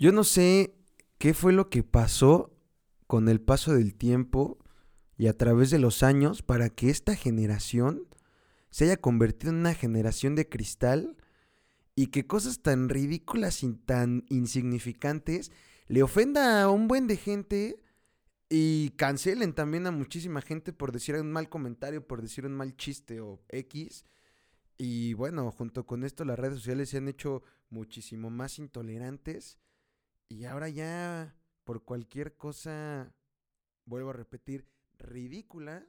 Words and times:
Yo 0.00 0.12
no 0.12 0.22
sé 0.22 0.76
qué 1.18 1.34
fue 1.34 1.52
lo 1.52 1.70
que 1.70 1.82
pasó 1.82 2.56
con 3.08 3.28
el 3.28 3.40
paso 3.40 3.74
del 3.74 3.96
tiempo 3.96 4.56
y 5.16 5.26
a 5.26 5.36
través 5.36 5.70
de 5.70 5.80
los 5.80 6.04
años 6.04 6.40
para 6.42 6.70
que 6.70 6.88
esta 6.88 7.16
generación 7.16 8.06
se 8.70 8.84
haya 8.84 8.98
convertido 8.98 9.50
en 9.50 9.58
una 9.58 9.74
generación 9.74 10.36
de 10.36 10.48
cristal 10.48 11.16
y 11.96 12.06
que 12.06 12.28
cosas 12.28 12.62
tan 12.62 12.88
ridículas 12.88 13.64
y 13.64 13.74
tan 13.74 14.24
insignificantes 14.28 15.50
le 15.88 16.04
ofenda 16.04 16.62
a 16.62 16.70
un 16.70 16.86
buen 16.86 17.08
de 17.08 17.16
gente 17.16 17.82
y 18.48 18.90
cancelen 18.90 19.52
también 19.52 19.88
a 19.88 19.90
muchísima 19.90 20.42
gente 20.42 20.72
por 20.72 20.92
decir 20.92 21.16
un 21.16 21.32
mal 21.32 21.48
comentario, 21.48 22.06
por 22.06 22.22
decir 22.22 22.46
un 22.46 22.54
mal 22.54 22.76
chiste 22.76 23.20
o 23.20 23.42
X. 23.48 24.04
Y 24.76 25.14
bueno, 25.14 25.50
junto 25.50 25.86
con 25.86 26.04
esto 26.04 26.24
las 26.24 26.38
redes 26.38 26.58
sociales 26.58 26.88
se 26.88 26.98
han 26.98 27.08
hecho 27.08 27.42
muchísimo 27.68 28.30
más 28.30 28.60
intolerantes 28.60 29.58
y 30.30 30.44
ahora 30.44 30.68
ya 30.68 31.34
por 31.64 31.84
cualquier 31.84 32.36
cosa, 32.36 33.12
vuelvo 33.86 34.10
a 34.10 34.12
repetir, 34.12 34.66
ridícula, 34.98 35.86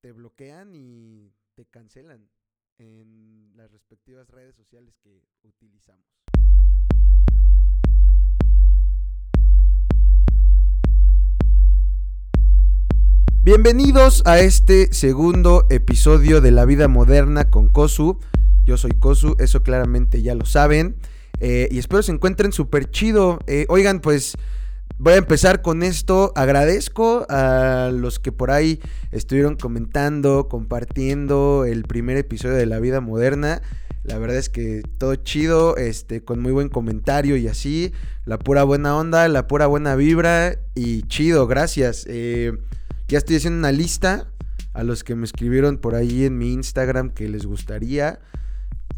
te 0.00 0.12
bloquean 0.12 0.74
y 0.74 1.32
te 1.54 1.64
cancelan 1.66 2.28
en 2.78 3.52
las 3.56 3.70
respectivas 3.70 4.28
redes 4.28 4.56
sociales 4.56 4.96
que 5.02 5.22
utilizamos. 5.42 6.04
Bienvenidos 13.42 14.22
a 14.26 14.40
este 14.40 14.92
segundo 14.92 15.66
episodio 15.70 16.40
de 16.40 16.50
La 16.50 16.64
Vida 16.64 16.88
Moderna 16.88 17.50
con 17.50 17.68
Kosu. 17.68 18.18
Yo 18.64 18.76
soy 18.76 18.92
Kosu, 18.92 19.36
eso 19.38 19.62
claramente 19.62 20.22
ya 20.22 20.34
lo 20.34 20.46
saben. 20.46 20.96
Eh, 21.46 21.68
y 21.70 21.78
espero 21.78 22.02
se 22.02 22.10
encuentren 22.10 22.52
súper 22.52 22.90
chido. 22.90 23.38
Eh, 23.46 23.66
oigan, 23.68 24.00
pues 24.00 24.34
voy 24.96 25.12
a 25.12 25.16
empezar 25.16 25.60
con 25.60 25.82
esto. 25.82 26.32
Agradezco 26.36 27.26
a 27.28 27.90
los 27.92 28.18
que 28.18 28.32
por 28.32 28.50
ahí 28.50 28.80
estuvieron 29.12 29.56
comentando, 29.56 30.48
compartiendo 30.48 31.66
el 31.66 31.82
primer 31.82 32.16
episodio 32.16 32.54
de 32.54 32.64
La 32.64 32.80
Vida 32.80 33.02
Moderna. 33.02 33.60
La 34.04 34.16
verdad 34.16 34.38
es 34.38 34.48
que 34.48 34.80
todo 34.96 35.16
chido, 35.16 35.76
este, 35.76 36.24
con 36.24 36.40
muy 36.40 36.52
buen 36.52 36.70
comentario 36.70 37.36
y 37.36 37.46
así. 37.46 37.92
La 38.24 38.38
pura 38.38 38.64
buena 38.64 38.96
onda, 38.96 39.28
la 39.28 39.46
pura 39.46 39.66
buena 39.66 39.96
vibra 39.96 40.56
y 40.74 41.02
chido, 41.08 41.46
gracias. 41.46 42.06
Eh, 42.08 42.52
ya 43.06 43.18
estoy 43.18 43.36
haciendo 43.36 43.58
una 43.58 43.72
lista 43.72 44.28
a 44.72 44.82
los 44.82 45.04
que 45.04 45.14
me 45.14 45.26
escribieron 45.26 45.76
por 45.76 45.94
ahí 45.94 46.24
en 46.24 46.38
mi 46.38 46.54
Instagram 46.54 47.10
que 47.10 47.28
les 47.28 47.44
gustaría 47.44 48.18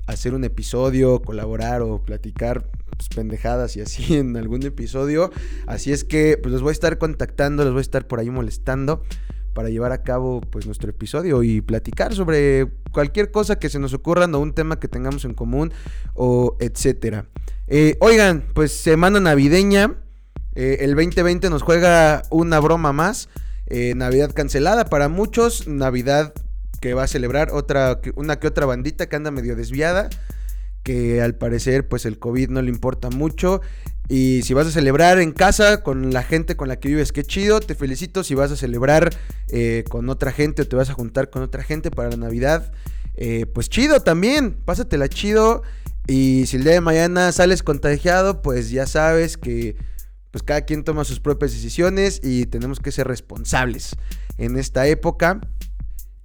hacer 0.07 0.35
un 0.35 0.45
episodio, 0.45 1.21
colaborar 1.23 1.83
o 1.83 2.03
platicar 2.03 2.69
pues, 2.97 3.09
pendejadas 3.09 3.77
y 3.77 3.81
así 3.81 4.15
en 4.17 4.37
algún 4.37 4.63
episodio. 4.65 5.31
Así 5.67 5.93
es 5.93 6.05
que 6.05 6.39
pues 6.41 6.53
los 6.53 6.63
voy 6.63 6.71
a 6.71 6.73
estar 6.73 6.99
contactando, 6.99 7.65
los 7.65 7.73
voy 7.73 7.81
a 7.81 7.83
estar 7.83 8.07
por 8.07 8.21
ahí 8.21 8.31
molestando 8.31 9.03
para 9.57 9.71
llevar 9.71 9.93
a 9.93 10.03
cabo 10.03 10.43
pues 10.43 10.67
nuestro 10.67 10.91
episodio 10.91 11.43
y 11.43 11.63
platicar 11.63 12.15
sobre 12.15 12.69
cualquier 12.93 13.31
cosa 13.31 13.59
que 13.59 13.71
se 13.71 13.79
nos 13.79 13.95
ocurra 13.95 14.27
o 14.27 14.39
un 14.39 14.53
tema 14.53 14.79
que 14.79 14.87
tengamos 14.87 15.25
en 15.25 15.33
común 15.33 15.73
o 16.15 16.57
etcétera. 16.61 17.27
Eh, 17.67 17.97
oigan, 18.01 18.45
pues 18.55 18.73
semana 18.73 19.19
navideña, 19.19 19.97
eh, 20.55 20.79
el 20.81 20.95
2020 20.95 21.49
nos 21.49 21.63
juega 21.63 22.23
una 22.31 22.61
broma 22.61 22.93
más. 22.93 23.29
Eh, 23.67 23.95
Navidad 23.97 24.33
cancelada 24.33 24.85
para 24.85 25.09
muchos, 25.09 25.67
Navidad 25.67 26.35
que 26.87 26.95
va 26.95 27.03
a 27.03 27.09
celebrar 27.09 27.51
otra, 27.51 28.01
una 28.15 28.39
que 28.39 28.47
otra 28.47 28.65
bandita 28.65 29.09
que 29.09 29.17
anda 29.17 29.33
medio 29.33 29.57
desviada, 29.57 30.09
que 30.85 31.21
al 31.21 31.35
parecer 31.35 31.89
pues 31.89 32.07
el 32.07 32.21
COVID 32.21 32.51
no 32.51 32.63
le 32.63 32.71
importa 32.71 33.11
mucho. 33.11 33.61
Y 34.09 34.43
si 34.43 34.55
vas 34.55 34.69
a 34.69 34.71
celebrar 34.71 35.19
en 35.19 35.33
casa 35.33 35.83
con 35.83 36.13
la 36.13 36.23
gente 36.23 36.55
con 36.55 36.69
la 36.69 36.79
que 36.79 36.87
vives, 36.87 37.11
qué 37.11 37.25
chido, 37.25 37.59
te 37.59 37.75
felicito. 37.75 38.23
Si 38.23 38.37
vas 38.37 38.53
a 38.53 38.57
celebrar 38.57 39.13
eh, 39.49 39.83
con 39.89 40.09
otra 40.09 40.31
gente 40.31 40.63
o 40.63 40.69
te 40.69 40.77
vas 40.77 40.89
a 40.89 40.93
juntar 40.93 41.29
con 41.29 41.43
otra 41.43 41.65
gente 41.65 41.91
para 41.91 42.11
la 42.11 42.19
Navidad, 42.19 42.71
eh, 43.17 43.47
pues 43.47 43.69
chido 43.69 43.99
también, 43.99 44.53
pásatela 44.65 45.09
chido. 45.09 45.65
Y 46.07 46.47
si 46.47 46.59
el 46.59 46.63
día 46.63 46.75
de 46.75 46.81
mañana 46.81 47.33
sales 47.33 47.65
contagiado, 47.65 48.43
pues 48.43 48.71
ya 48.71 48.87
sabes 48.87 49.37
que 49.37 49.75
pues 50.31 50.45
cada 50.45 50.61
quien 50.61 50.85
toma 50.85 51.03
sus 51.03 51.19
propias 51.19 51.51
decisiones 51.51 52.21
y 52.23 52.47
tenemos 52.47 52.79
que 52.79 52.93
ser 52.93 53.09
responsables 53.09 53.97
en 54.39 54.57
esta 54.57 54.87
época. 54.87 55.41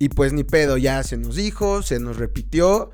Y 0.01 0.09
pues 0.09 0.34
ni 0.34 0.44
pedo, 0.44 0.78
ya 0.78 1.03
se 1.03 1.16
nos 1.16 1.35
dijo, 1.35 1.84
se 1.84 2.00
nos 2.00 2.17
repitió, 2.17 2.89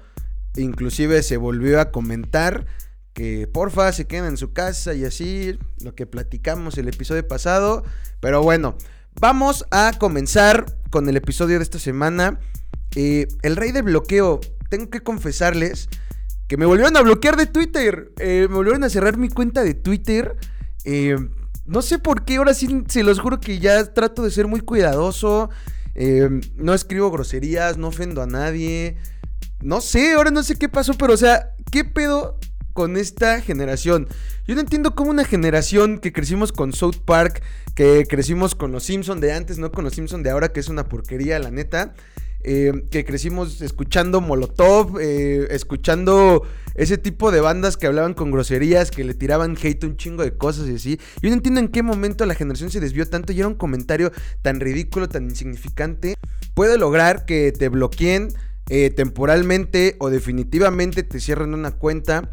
inclusive 0.58 1.24
se 1.24 1.38
volvió 1.38 1.80
a 1.80 1.90
comentar 1.90 2.66
que 3.14 3.48
porfa 3.48 3.94
se 3.94 4.08
queden 4.08 4.26
en 4.26 4.36
su 4.36 4.52
casa 4.52 4.94
y 4.94 5.06
así, 5.06 5.58
lo 5.80 5.96
que 5.96 6.06
platicamos 6.06 6.78
el 6.78 6.90
episodio 6.90 7.26
pasado. 7.26 7.86
Pero 8.20 8.44
bueno, 8.44 8.76
vamos 9.22 9.66
a 9.72 9.94
comenzar 9.98 10.66
con 10.90 11.08
el 11.08 11.16
episodio 11.16 11.60
de 11.60 11.64
esta 11.64 11.80
semana. 11.80 12.42
Eh, 12.98 13.30
el 13.42 13.56
rey 13.56 13.72
de 13.72 13.84
bloqueo, 13.84 14.42
tengo 14.70 14.90
que 14.90 15.00
confesarles 15.00 15.88
que 16.50 16.58
me 16.58 16.66
volvieron 16.66 16.98
a 16.98 17.04
bloquear 17.04 17.38
de 17.38 17.46
Twitter. 17.46 18.12
Eh, 18.20 18.48
me 18.50 18.56
volvieron 18.56 18.84
a 18.84 18.90
cerrar 18.90 19.16
mi 19.16 19.30
cuenta 19.30 19.64
de 19.64 19.76
Twitter. 19.76 20.36
Eh, 20.84 21.16
no 21.66 21.82
sé 21.82 22.00
por 22.00 22.26
qué, 22.26 22.36
ahora 22.36 22.54
sí 22.54 22.84
se 22.90 23.04
los 23.04 23.22
juro 23.22 23.40
que 23.40 23.60
ya 23.60 23.94
trato 23.94 24.24
de 24.24 24.32
ser 24.32 24.48
muy 24.48 24.60
cuidadoso. 24.60 25.50
Em, 25.98 26.42
no 26.56 26.76
escribo 26.76 27.10
groserías, 27.10 27.78
no 27.78 27.88
ofendo 27.88 28.22
a 28.22 28.28
nadie. 28.28 28.98
No 29.62 29.82
sé, 29.82 30.14
ahora 30.14 30.30
no 30.30 30.44
sé 30.44 30.56
qué 30.56 30.70
pasó, 30.70 30.94
pero 30.94 31.14
o 31.14 31.18
sea, 31.18 31.56
¿qué 31.72 31.84
pedo 31.84 32.38
con 32.74 32.98
esta 32.98 33.42
generación? 33.42 34.08
Yo 34.46 34.54
no 34.54 34.62
entiendo 34.62 34.94
cómo 34.94 35.10
una 35.10 35.26
generación 35.26 35.98
que 35.98 36.14
crecimos 36.14 36.52
con 36.52 36.72
South 36.72 36.98
Park, 37.04 37.42
que 37.74 38.06
crecimos 38.08 38.54
con 38.54 38.72
los 38.72 38.84
Simpson 38.84 39.20
de 39.20 39.34
antes, 39.34 39.58
no 39.58 39.72
con 39.72 39.84
los 39.84 39.96
Simpson 39.96 40.22
de 40.22 40.30
ahora, 40.30 40.54
que 40.54 40.60
es 40.60 40.70
una 40.70 40.88
porquería, 40.88 41.40
la 41.40 41.50
neta. 41.50 41.96
Eh, 42.44 42.84
que 42.92 43.04
crecimos 43.04 43.62
escuchando 43.62 44.22
Molotov, 44.22 45.00
eh, 45.00 45.48
escuchando 45.50 46.44
ese 46.76 46.98
tipo 46.98 47.32
de 47.32 47.42
bandas 47.42 47.76
que 47.76 47.88
hablaban 47.88 48.14
con 48.14 48.32
groserías, 48.32 48.92
que 48.92 49.04
le 49.04 49.16
tiraban 49.16 49.58
hate 49.62 49.84
un 49.84 49.98
chingo 49.98 50.24
de 50.24 50.38
cosas 50.38 50.68
y 50.70 50.76
así. 50.76 51.00
Yo 51.22 51.30
no 51.30 51.36
entiendo 51.36 51.60
en 51.60 51.68
qué 51.68 51.82
momento 51.82 52.26
la 52.26 52.36
generación 52.36 52.70
se 52.70 52.80
desvió 52.80 53.08
tanto 53.10 53.34
y 53.34 53.40
era 53.40 53.48
un 53.48 53.56
comentario 53.56 54.12
tan 54.44 54.60
ridículo, 54.60 55.10
tan 55.10 55.24
insignificante. 55.24 56.16
Puede 56.54 56.78
lograr 56.78 57.26
que 57.26 57.52
te 57.52 57.70
bloqueen 57.70 58.30
eh, 58.70 58.92
temporalmente 58.92 59.96
o 60.00 60.10
definitivamente 60.10 61.04
te 61.04 61.20
cierren 61.20 61.54
una 61.54 61.72
cuenta. 61.72 62.30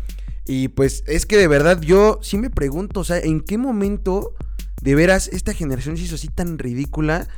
Y 0.47 0.69
pues 0.69 1.05
es 1.07 1.25
que 1.25 1.39
de 1.39 1.49
verdad 1.49 1.81
yo 1.81 2.19
sí 2.23 2.37
me 2.37 2.51
pregunto, 2.51 3.01
o 3.01 3.05
sea, 3.05 3.19
¿en 3.19 3.41
qué 3.41 3.57
momento 3.57 4.35
de 4.83 4.95
veras 4.95 5.29
esta 5.29 5.55
generación 5.55 5.97
se 5.97 6.05
hizo 6.05 6.17
así 6.17 6.29
tan 6.29 6.59
ridícula? 6.59 7.29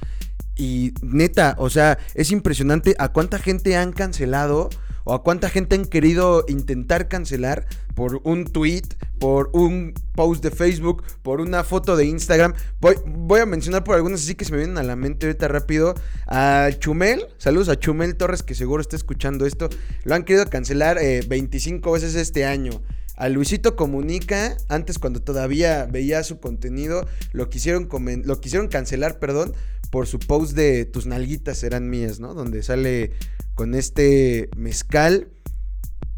Y 0.57 0.95
neta, 1.03 1.55
o 1.59 1.71
sea, 1.71 1.99
es 2.15 2.31
impresionante 2.31 2.95
a 2.99 3.13
cuánta 3.13 3.39
gente 3.39 3.77
han 3.77 3.93
cancelado 3.93 4.71
o 5.07 5.15
a 5.15 5.23
cuánta 5.23 5.49
gente 5.49 5.77
han 5.77 5.85
querido 5.85 6.45
intentar 6.49 7.07
cancelar 7.07 7.67
por 7.95 8.21
un 8.25 8.45
tweet, 8.45 8.83
por 9.21 9.51
un 9.53 9.95
post 10.17 10.43
de 10.43 10.51
Facebook, 10.51 11.05
por 11.23 11.41
una 11.41 11.63
foto 11.63 11.97
de 11.97 12.07
Instagram. 12.07 12.55
Voy, 12.81 13.41
a 13.41 13.47
mencionar 13.47 13.85
por 13.85 13.95
algunas 13.95 14.21
así 14.23 14.35
que 14.35 14.45
se 14.45 14.51
me 14.51 14.59
vienen 14.59 14.79
a 14.79 14.83
la 14.83 14.97
mente 14.97 15.27
ahorita 15.27 15.47
rápido. 15.47 15.95
A 16.27 16.71
Chumel, 16.81 17.25
saludos 17.39 17.69
a 17.69 17.79
Chumel 17.79 18.17
Torres 18.17 18.43
que 18.43 18.57
seguro 18.57 18.81
está 18.81 18.97
escuchando 18.97 19.47
esto. 19.47 19.69
Lo 20.03 20.17
han 20.17 20.25
querido 20.25 20.45
cancelar 20.51 20.99
25 20.99 21.89
eh, 21.89 21.93
veces 21.93 22.17
este 22.17 22.45
año. 22.45 22.83
A 23.15 23.31
Luisito 23.31 23.77
Comunica, 23.77 24.59
antes 24.69 24.99
cuando 24.99 25.23
todavía 25.23 25.87
veía 25.87 26.23
su 26.23 26.39
contenido, 26.39 27.07
lo 27.33 27.49
quisieron, 27.49 27.89
lo 28.25 28.41
quisieron 28.41 28.69
cancelar, 28.69 29.19
perdón, 29.19 29.55
por 29.97 30.07
su 30.07 30.19
post 30.19 30.53
de 30.53 30.85
tus 30.85 31.07
nalguitas 31.07 31.57
serán 31.57 31.89
mías, 31.89 32.21
¿no? 32.21 32.35
Donde 32.35 32.63
sale 32.63 33.13
con 33.55 33.75
este 33.75 34.51
mezcal. 34.55 35.29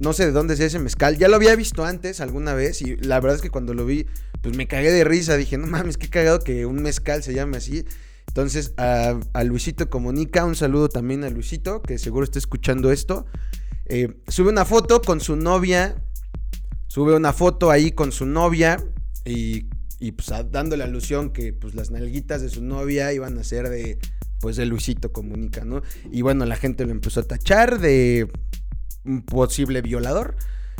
No 0.00 0.12
sé 0.12 0.26
de 0.26 0.32
dónde 0.32 0.54
es 0.54 0.58
ese 0.58 0.80
mezcal. 0.80 1.16
Ya 1.16 1.28
lo 1.28 1.36
había 1.36 1.54
visto 1.54 1.84
antes 1.84 2.20
alguna 2.20 2.54
vez 2.54 2.82
y 2.82 2.96
la 2.96 3.20
verdad 3.20 3.36
es 3.36 3.40
que 3.40 3.50
cuando 3.50 3.74
lo 3.74 3.86
vi, 3.86 4.06
pues 4.42 4.56
me 4.56 4.66
cagué 4.66 4.90
de 4.90 5.04
risa. 5.04 5.36
Dije, 5.36 5.58
no 5.58 5.68
mames, 5.68 5.96
qué 5.96 6.10
cagado 6.10 6.40
que 6.40 6.66
un 6.66 6.82
mezcal 6.82 7.22
se 7.22 7.34
llame 7.34 7.58
así. 7.58 7.84
Entonces 8.26 8.74
a, 8.78 9.16
Luisito 9.44 9.88
Comunica, 9.88 10.44
un 10.44 10.56
saludo 10.56 10.88
también 10.88 11.22
a 11.22 11.30
Luisito, 11.30 11.80
que 11.80 11.98
seguro 11.98 12.24
está 12.24 12.40
escuchando 12.40 12.90
esto. 12.90 13.26
Eh, 13.86 14.20
sube 14.26 14.48
una 14.48 14.64
foto 14.64 15.00
con 15.00 15.20
su 15.20 15.36
novia. 15.36 16.02
Sube 16.88 17.14
una 17.14 17.32
foto 17.32 17.70
ahí 17.70 17.92
con 17.92 18.10
su 18.10 18.26
novia 18.26 18.84
y 19.24 19.68
y 19.98 20.12
pues 20.12 20.28
dándole 20.50 20.84
alusión 20.84 21.30
que 21.30 21.52
pues 21.52 21.74
las 21.74 21.90
nalguitas 21.90 22.42
de 22.42 22.48
su 22.48 22.62
novia 22.62 23.12
iban 23.12 23.38
a 23.38 23.44
ser 23.44 23.68
de 23.68 23.98
pues 24.40 24.56
de 24.56 24.66
Luisito 24.66 25.12
Comunica, 25.12 25.64
¿no? 25.64 25.82
Y 26.12 26.22
bueno, 26.22 26.44
la 26.44 26.56
gente 26.56 26.84
lo 26.84 26.92
empezó 26.92 27.20
a 27.20 27.24
tachar 27.24 27.80
de 27.80 28.30
un 29.04 29.22
posible 29.22 29.82
violador, 29.82 30.36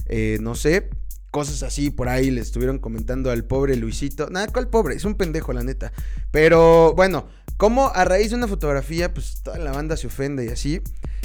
eh, 0.07 0.39
no 0.41 0.55
sé, 0.55 0.91
cosas 1.31 1.63
así 1.63 1.91
por 1.91 2.09
ahí 2.09 2.31
le 2.31 2.41
estuvieron 2.41 2.79
comentando 2.79 3.31
al 3.31 3.45
pobre 3.45 3.77
Luisito. 3.77 4.29
Nada, 4.31 4.47
¿cuál 4.49 4.69
pobre? 4.69 4.95
Es 4.95 5.05
un 5.05 5.15
pendejo, 5.15 5.53
la 5.53 5.63
neta. 5.63 5.93
Pero 6.31 6.95
bueno, 6.95 7.27
como 7.57 7.89
a 7.89 8.05
raíz 8.05 8.31
de 8.31 8.37
una 8.37 8.49
fotografía, 8.49 9.13
pues 9.13 9.43
toda 9.43 9.59
la 9.59 9.73
banda 9.73 9.97
se 9.97 10.07
ofende 10.07 10.45
y 10.45 10.49
así. 10.49 10.81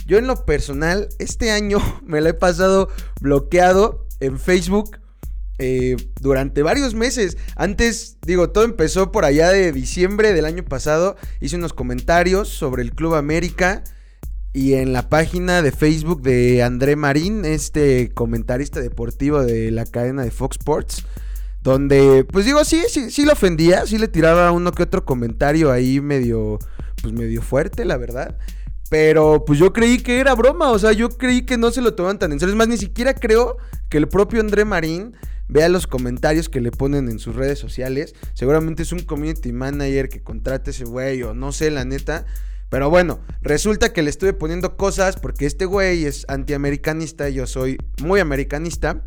Yo 0.06 0.18
en 0.18 0.28
lo 0.28 0.46
personal, 0.46 1.10
este 1.20 1.52
año 1.52 1.80
me 2.04 2.22
la 2.22 2.30
he 2.30 2.34
pasado 2.34 2.90
bloqueado 3.22 4.08
en 4.20 4.40
Facebook 4.40 4.98
eh, 5.60 5.96
durante 6.20 6.64
varios 6.64 6.94
meses. 6.96 7.38
Antes, 7.56 8.18
digo, 8.26 8.50
todo 8.50 8.64
empezó 8.64 9.12
por 9.12 9.26
allá 9.26 9.50
de 9.50 9.72
diciembre 9.72 10.34
del 10.34 10.46
año 10.46 10.64
pasado. 10.64 11.16
Hice 11.42 11.56
unos 11.56 11.74
comentarios 11.74 12.50
sobre 12.50 12.82
el 12.82 12.94
Club 12.94 13.16
América. 13.16 13.84
Y 14.56 14.74
en 14.76 14.94
la 14.94 15.10
página 15.10 15.64
de 15.64 15.72
Facebook 15.72 16.22
de 16.22 16.62
André 16.62 16.96
Marín, 16.96 17.44
este 17.44 18.12
comentarista 18.14 18.80
deportivo 18.82 19.42
de 19.42 19.72
la 19.72 19.86
cadena 19.86 20.24
de 20.24 20.30
Fox 20.30 20.58
Sports. 20.60 21.06
Donde, 21.62 22.24
pues 22.26 22.46
digo, 22.46 22.64
sí, 22.64 22.84
sí, 22.88 23.10
sí 23.10 23.26
lo 23.26 23.34
ofendía, 23.34 23.88
sí 23.88 23.98
le 23.98 24.08
tiraba 24.08 24.52
uno 24.52 24.72
que 24.72 24.84
otro 24.84 25.06
comentario 25.06 25.72
ahí 25.72 26.02
medio, 26.02 26.60
pues 27.02 27.14
medio 27.14 27.42
fuerte, 27.42 27.84
la 27.84 27.98
verdad. 27.98 28.38
Pero 28.90 29.44
pues 29.46 29.58
yo 29.58 29.74
creí 29.74 29.98
que 30.00 30.20
era 30.20 30.36
broma, 30.36 30.70
o 30.70 30.78
sea, 30.78 30.92
yo 30.92 31.10
creí 31.10 31.46
que 31.46 31.58
no 31.58 31.72
se 31.72 31.82
lo 31.82 31.96
tomaban 31.96 32.20
tan 32.20 32.32
en 32.32 32.40
serio. 32.40 32.54
Es 32.54 32.58
más, 32.58 32.68
ni 32.68 32.78
siquiera 32.78 33.16
creo 33.16 33.58
que 33.90 33.98
el 33.98 34.08
propio 34.08 34.40
André 34.40 34.66
Marín 34.66 35.16
vea 35.54 35.70
los 35.70 35.86
comentarios 35.86 36.50
que 36.50 36.62
le 36.62 36.72
ponen 36.72 37.10
en 37.10 37.20
sus 37.20 37.36
redes 37.36 37.60
sociales. 37.60 38.16
Seguramente 38.34 38.82
es 38.82 38.92
un 38.92 39.02
community 39.02 39.54
manager 39.54 40.10
que 40.10 40.24
contrate 40.24 40.72
ese 40.72 40.84
güey 40.84 41.22
o 41.22 41.36
no 41.36 41.52
sé, 41.52 41.70
la 41.70 41.86
neta. 41.86 42.26
Pero 42.70 42.90
bueno, 42.90 43.20
resulta 43.44 43.94
que 43.94 44.02
le 44.02 44.10
estuve 44.10 44.34
poniendo 44.34 44.78
cosas 44.78 45.16
porque 45.16 45.46
este 45.46 45.66
güey 45.66 46.06
es 46.06 46.26
antiamericanista, 46.28 47.30
yo 47.30 47.46
soy 47.46 47.78
muy 48.02 48.20
americanista. 48.20 49.04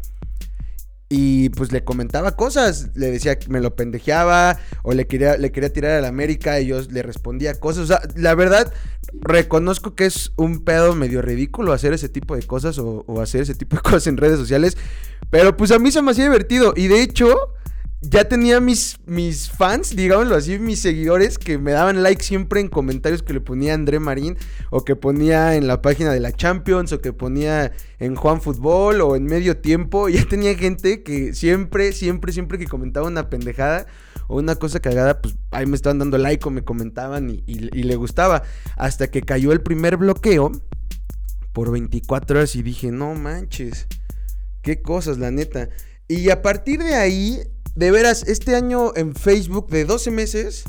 Y 1.08 1.50
pues 1.50 1.70
le 1.70 1.85
comentaba 1.85 2.35
cosas, 2.35 2.91
le 2.94 3.12
decía 3.12 3.38
que 3.38 3.49
me 3.49 3.61
lo 3.61 3.76
pendejeaba 3.76 4.58
o 4.82 4.93
le 4.93 5.06
quería, 5.06 5.37
le 5.37 5.53
quería 5.53 5.73
tirar 5.73 5.93
a 5.93 6.00
la 6.00 6.08
América 6.08 6.58
y 6.61 6.67
yo 6.67 6.81
le 6.91 7.03
respondía 7.03 7.55
cosas. 7.61 7.85
O 7.85 7.87
sea, 7.87 8.00
la 8.17 8.35
verdad, 8.35 8.73
reconozco 9.12 9.94
que 9.94 10.06
es 10.06 10.32
un 10.37 10.64
pedo 10.64 10.97
medio 10.97 11.23
ridículo 11.23 11.73
hacer 11.73 11.93
ese 11.93 12.08
tipo 12.08 12.35
de 12.35 12.43
cosas 12.43 12.79
o, 12.79 13.05
o 13.06 13.20
hacer 13.20 13.43
ese 13.43 13.55
tipo 13.55 13.76
de 13.76 13.82
cosas 13.85 14.08
en 14.08 14.17
redes 14.17 14.38
sociales. 14.38 14.76
Pero 15.31 15.56
pues 15.56 15.70
a 15.70 15.79
mí 15.79 15.93
se 15.93 16.03
me 16.03 16.11
hacía 16.11 16.25
divertido. 16.25 16.75
Y 16.76 16.88
de 16.88 17.03
hecho, 17.03 17.55
ya 18.02 18.28
tenía 18.28 18.60
mis, 18.60 18.98
mis 19.06 19.50
fans, 19.50 19.96
digámoslo 19.96 20.37
así, 20.37 20.58
mis 20.58 20.81
seguidores 20.81 21.38
que 21.38 21.58
me 21.58 21.72
daban 21.72 22.02
like 22.02 22.22
siempre 22.22 22.60
en 22.60 22.69
comentarios 22.69 23.22
que 23.22 23.32
le 23.32 23.40
ponía 23.40 23.75
André 23.75 24.00
Marín 24.00 24.37
o 24.70 24.84
que 24.84 24.96
ponía 24.96 25.56
en 25.56 25.66
la 25.66 25.81
página 25.81 26.12
de 26.12 26.20
la 26.20 26.32
Champions 26.32 26.93
o 26.93 27.00
que 27.00 27.12
ponía 27.12 27.72
en 27.98 28.14
Juan 28.14 28.43
Fútbol 28.43 29.00
o 29.00 29.16
en 29.16 29.25
medio 29.25 29.56
tiempo. 29.58 30.08
Ya 30.16 30.25
tenía 30.25 30.54
gente 30.56 31.02
que 31.02 31.34
siempre, 31.34 31.93
siempre, 31.93 32.32
siempre 32.32 32.58
que 32.58 32.66
comentaba 32.66 33.06
una 33.06 33.28
pendejada 33.28 33.87
o 34.28 34.38
una 34.38 34.56
cosa 34.56 34.81
cagada, 34.81 35.20
pues 35.20 35.37
ahí 35.50 35.66
me 35.66 35.76
estaban 35.76 35.98
dando 35.98 36.16
like 36.16 36.46
o 36.46 36.50
me 36.50 36.64
comentaban 36.64 37.28
y, 37.31 37.44
y 37.46 37.82
le 37.82 37.96
gustaba. 37.96 38.43
Hasta 38.76 39.08
que 39.08 39.22
cayó 39.22 39.52
el 39.52 39.62
primer 39.62 39.96
bloqueo 39.98 40.52
por 41.52 41.70
24 41.70 42.38
horas 42.38 42.56
y 42.56 42.62
dije, 42.62 42.90
no 42.90 43.14
manches, 43.14 43.88
qué 44.62 44.81
cosas, 44.81 45.19
la 45.19 45.31
neta. 45.31 45.69
Y 46.08 46.31
a 46.31 46.40
partir 46.40 46.82
de 46.82 46.94
ahí 46.94 47.43
de 47.76 47.90
veras, 47.90 48.25
este 48.26 48.56
año 48.56 48.93
en 48.96 49.14
Facebook 49.14 49.69
de 49.69 49.84
12 49.84 50.11
meses 50.11 50.64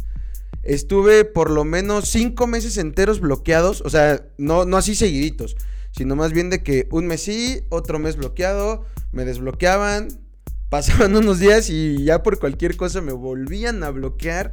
estuve 0.64 1.24
por 1.24 1.50
lo 1.50 1.64
menos 1.64 2.10
5 2.10 2.46
meses 2.48 2.78
enteros 2.78 3.22
bloqueados. 3.22 3.82
O 3.82 3.90
sea, 3.90 4.28
no, 4.38 4.66
no 4.66 4.76
así 4.76 4.94
seguiditos, 4.94 5.56
sino 5.92 6.16
más 6.18 6.34
bien 6.34 6.50
de 6.50 6.62
que 6.64 6.88
un 6.92 7.08
mes 7.08 7.24
sí, 7.24 7.62
otro 7.70 7.98
mes 7.98 8.18
bloqueado, 8.18 8.86
me 9.14 9.24
desbloqueaban, 9.24 10.10
pasaban 10.70 11.16
unos 11.16 11.40
días 11.40 11.70
y 11.70 12.04
ya 12.04 12.24
por 12.24 12.40
cualquier 12.40 12.76
cosa 12.76 13.02
me 13.02 13.14
volvían 13.14 13.84
a 13.84 13.90
bloquear. 13.90 14.52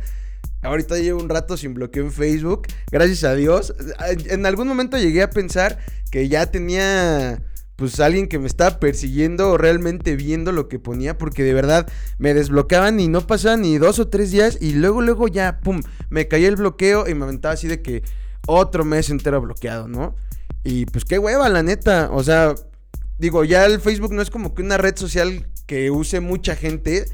Ahorita 0.62 0.96
llevo 0.96 1.20
un 1.20 1.28
rato 1.28 1.56
sin 1.56 1.74
bloqueo 1.74 2.04
en 2.04 2.12
Facebook, 2.12 2.68
gracias 2.90 3.24
a 3.24 3.34
Dios. 3.34 3.74
En 4.08 4.46
algún 4.46 4.68
momento 4.68 4.96
llegué 4.96 5.22
a 5.22 5.30
pensar 5.30 5.78
que 6.10 6.28
ya 6.28 6.46
tenía 6.46 7.42
pues 7.76 7.98
alguien 8.00 8.28
que 8.28 8.38
me 8.38 8.46
estaba 8.46 8.78
persiguiendo 8.78 9.58
realmente 9.58 10.16
viendo 10.16 10.52
lo 10.52 10.68
que 10.68 10.78
ponía, 10.78 11.18
porque 11.18 11.42
de 11.42 11.54
verdad 11.54 11.88
me 12.18 12.34
desbloqueaban 12.34 13.00
y 13.00 13.08
no 13.08 13.26
pasaban 13.26 13.62
ni 13.62 13.78
dos 13.78 13.98
o 13.98 14.08
tres 14.08 14.30
días 14.30 14.58
y 14.60 14.72
luego, 14.72 15.02
luego 15.02 15.28
ya, 15.28 15.60
pum, 15.60 15.82
me 16.10 16.28
caía 16.28 16.48
el 16.48 16.56
bloqueo 16.56 17.08
y 17.08 17.14
me 17.14 17.24
aventaba 17.24 17.54
así 17.54 17.66
de 17.66 17.82
que 17.82 18.02
otro 18.46 18.84
mes 18.84 19.10
entero 19.10 19.40
bloqueado, 19.40 19.88
¿no? 19.88 20.14
Y 20.62 20.86
pues 20.86 21.04
qué 21.04 21.18
hueva, 21.18 21.48
la 21.48 21.62
neta, 21.62 22.10
o 22.12 22.22
sea, 22.22 22.54
digo, 23.18 23.44
ya 23.44 23.66
el 23.66 23.80
Facebook 23.80 24.12
no 24.12 24.22
es 24.22 24.30
como 24.30 24.54
que 24.54 24.62
una 24.62 24.76
red 24.76 24.96
social 24.96 25.46
que 25.66 25.90
use 25.90 26.20
mucha 26.20 26.56
gente. 26.56 27.06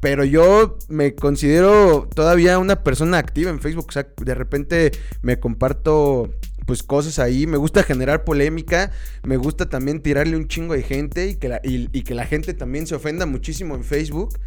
Pero 0.00 0.24
yo 0.24 0.78
me 0.88 1.16
considero 1.16 2.08
todavía 2.14 2.60
una 2.60 2.84
persona 2.84 3.18
activa 3.18 3.50
en 3.50 3.60
Facebook. 3.60 3.86
O 3.88 3.92
sea, 3.92 4.06
de 4.16 4.34
repente 4.34 4.92
me 5.22 5.40
comparto 5.40 6.30
pues 6.68 6.82
cosas 6.82 7.18
ahí. 7.18 7.46
Me 7.46 7.56
gusta 7.56 7.82
generar 7.82 8.24
polémica. 8.24 8.92
Me 9.22 9.38
gusta 9.38 9.70
también 9.70 10.02
tirarle 10.02 10.36
un 10.36 10.48
chingo 10.48 10.74
de 10.74 10.82
gente 10.82 11.28
y 11.28 11.36
que 11.36 11.48
la, 11.48 11.60
y, 11.64 12.02
que 12.02 12.14
la 12.14 12.26
gente 12.26 12.52
también 12.52 12.86
se 12.86 12.94
ofenda 12.94 13.24
muchísimo 13.24 13.74
en 13.74 13.84
Facebook. 13.84 14.38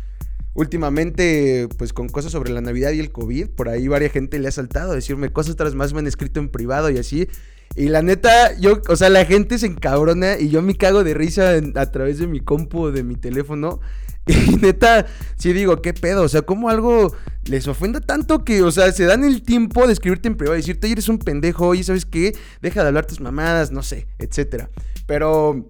Últimamente, 0.53 1.67
pues 1.79 1.93
con 1.93 2.09
cosas 2.09 2.31
sobre 2.31 2.51
la 2.51 2.61
Navidad 2.61 2.91
y 2.91 2.99
el 2.99 3.11
COVID, 3.11 3.47
por 3.49 3.69
ahí 3.69 3.87
varias 3.87 4.11
gente 4.11 4.37
le 4.37 4.49
ha 4.49 4.51
saltado 4.51 4.91
a 4.91 4.95
decirme 4.95 5.33
cosas, 5.33 5.53
otras 5.53 5.73
más 5.73 5.93
me 5.93 5.99
han 5.99 6.05
escrito 6.05 6.39
en 6.39 6.49
privado 6.49 6.91
y 6.91 6.99
así. 6.99 7.27
Y 7.75 7.87
la 7.87 8.03
neta, 8.03 8.55
yo, 8.59 8.81
o 8.87 8.95
sea, 8.95 9.09
la 9.09 9.25
gente 9.25 9.57
se 9.57 9.65
encabrona 9.65 10.37
y 10.37 10.49
yo 10.49 10.61
me 10.61 10.75
cago 10.75 11.03
de 11.03 11.15
risa 11.15 11.59
a 11.73 11.91
través 11.91 12.19
de 12.19 12.27
mi 12.27 12.39
compu 12.39 12.83
o 12.83 12.91
de 12.91 13.01
mi 13.01 13.15
teléfono. 13.15 13.79
Y 14.27 14.55
neta, 14.57 15.07
sí 15.37 15.53
digo, 15.53 15.81
¿qué 15.81 15.93
pedo? 15.93 16.23
O 16.23 16.29
sea, 16.29 16.43
¿cómo 16.43 16.69
algo 16.69 17.15
les 17.45 17.67
ofenda 17.67 17.99
tanto 17.99 18.45
que, 18.45 18.61
o 18.61 18.71
sea, 18.71 18.91
se 18.91 19.05
dan 19.05 19.23
el 19.23 19.41
tiempo 19.41 19.87
de 19.87 19.93
escribirte 19.93 20.27
en 20.27 20.35
privado 20.35 20.55
y 20.55 20.61
decirte, 20.61 20.87
oye, 20.87 20.93
eres 20.93 21.09
un 21.09 21.17
pendejo, 21.17 21.67
oye, 21.67 21.83
¿sabes 21.83 22.05
qué? 22.05 22.35
Deja 22.61 22.81
de 22.81 22.87
hablar 22.89 23.05
tus 23.05 23.19
mamadas, 23.19 23.71
no 23.71 23.83
sé, 23.83 24.07
etcétera. 24.19 24.69
Pero, 25.07 25.67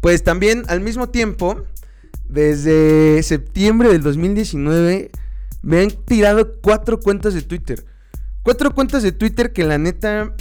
pues 0.00 0.22
también 0.22 0.64
al 0.68 0.80
mismo 0.80 1.08
tiempo, 1.08 1.64
desde 2.28 3.22
septiembre 3.22 3.88
del 3.88 4.02
2019, 4.02 5.10
me 5.62 5.80
han 5.80 5.90
tirado 5.90 6.60
cuatro 6.60 7.00
cuentas 7.00 7.32
de 7.34 7.42
Twitter. 7.42 7.84
Cuatro 8.42 8.74
cuentas 8.74 9.02
de 9.02 9.12
Twitter 9.12 9.52
que 9.54 9.64
la 9.64 9.78
neta, 9.78 10.34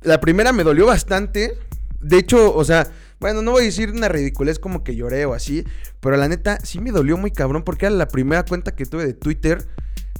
la 0.00 0.20
primera 0.20 0.52
me 0.52 0.64
dolió 0.64 0.86
bastante. 0.86 1.58
De 2.02 2.18
hecho, 2.18 2.54
o 2.54 2.64
sea, 2.64 2.90
bueno, 3.20 3.40
no 3.40 3.52
voy 3.52 3.62
a 3.62 3.66
decir 3.66 3.90
una 3.90 4.08
ridiculez 4.08 4.58
como 4.58 4.82
que 4.82 4.96
lloré 4.96 5.24
o 5.26 5.34
así, 5.34 5.64
pero 6.00 6.16
la 6.16 6.28
neta 6.28 6.58
sí 6.64 6.80
me 6.80 6.90
dolió 6.90 7.16
muy 7.16 7.30
cabrón 7.30 7.62
porque 7.62 7.86
era 7.86 7.94
la 7.94 8.08
primera 8.08 8.44
cuenta 8.44 8.74
que 8.74 8.84
tuve 8.84 9.06
de 9.06 9.14
Twitter. 9.14 9.66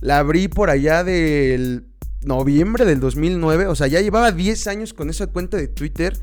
La 0.00 0.18
abrí 0.18 0.48
por 0.48 0.70
allá 0.70 1.02
del 1.02 1.86
noviembre 2.22 2.84
del 2.84 3.00
2009, 3.00 3.66
o 3.66 3.74
sea, 3.74 3.88
ya 3.88 4.00
llevaba 4.00 4.30
10 4.30 4.66
años 4.68 4.94
con 4.94 5.10
esa 5.10 5.26
cuenta 5.26 5.56
de 5.56 5.68
Twitter. 5.68 6.16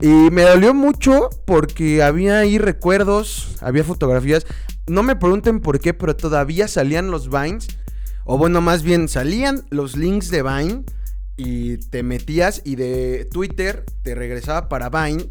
Y 0.00 0.08
me 0.08 0.42
dolió 0.42 0.74
mucho 0.74 1.30
porque 1.46 2.02
había 2.02 2.40
ahí 2.40 2.58
recuerdos, 2.58 3.56
había 3.60 3.84
fotografías. 3.84 4.46
No 4.88 5.02
me 5.02 5.14
pregunten 5.16 5.60
por 5.60 5.78
qué, 5.78 5.94
pero 5.94 6.16
todavía 6.16 6.66
salían 6.66 7.10
los 7.12 7.30
Vines. 7.30 7.68
O 8.24 8.36
bueno, 8.36 8.60
más 8.60 8.82
bien 8.82 9.08
salían 9.08 9.64
los 9.70 9.96
links 9.96 10.30
de 10.30 10.42
Vine 10.42 10.84
y 11.36 11.78
te 11.78 12.02
metías 12.02 12.62
y 12.64 12.76
de 12.76 13.28
Twitter 13.30 13.84
te 14.02 14.14
regresaba 14.14 14.68
para 14.68 14.88
Vine 14.88 15.30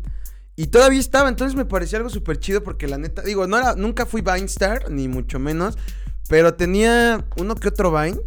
y 0.55 0.67
todavía 0.67 1.00
estaba, 1.00 1.29
entonces 1.29 1.55
me 1.55 1.65
parecía 1.65 1.98
algo 1.98 2.10
súper 2.10 2.38
chido 2.38 2.63
porque 2.63 2.88
la 2.88 2.98
neta, 2.98 3.24
digo, 3.24 3.48
no 3.48 3.57
era, 3.57 3.75
nunca 3.75 4.05
fui 4.05 4.22
Vinestar, 4.22 4.91
ni 4.91 5.07
mucho 5.07 5.39
menos, 5.39 5.77
pero 6.29 6.53
tenía 6.53 7.25
uno 7.38 7.55
que 7.55 7.69
otro 7.69 7.91
Vine. 7.91 8.19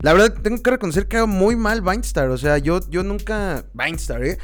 La 0.00 0.12
verdad, 0.12 0.34
tengo 0.42 0.62
que 0.62 0.70
reconocer 0.70 1.08
que 1.08 1.16
era 1.16 1.26
muy 1.26 1.56
mal 1.56 1.82
Vinestar, 1.82 2.30
o 2.30 2.38
sea, 2.38 2.56
yo, 2.56 2.80
yo 2.88 3.02
nunca, 3.02 3.66
Vinestar, 3.74 4.24
¿eh? 4.24 4.38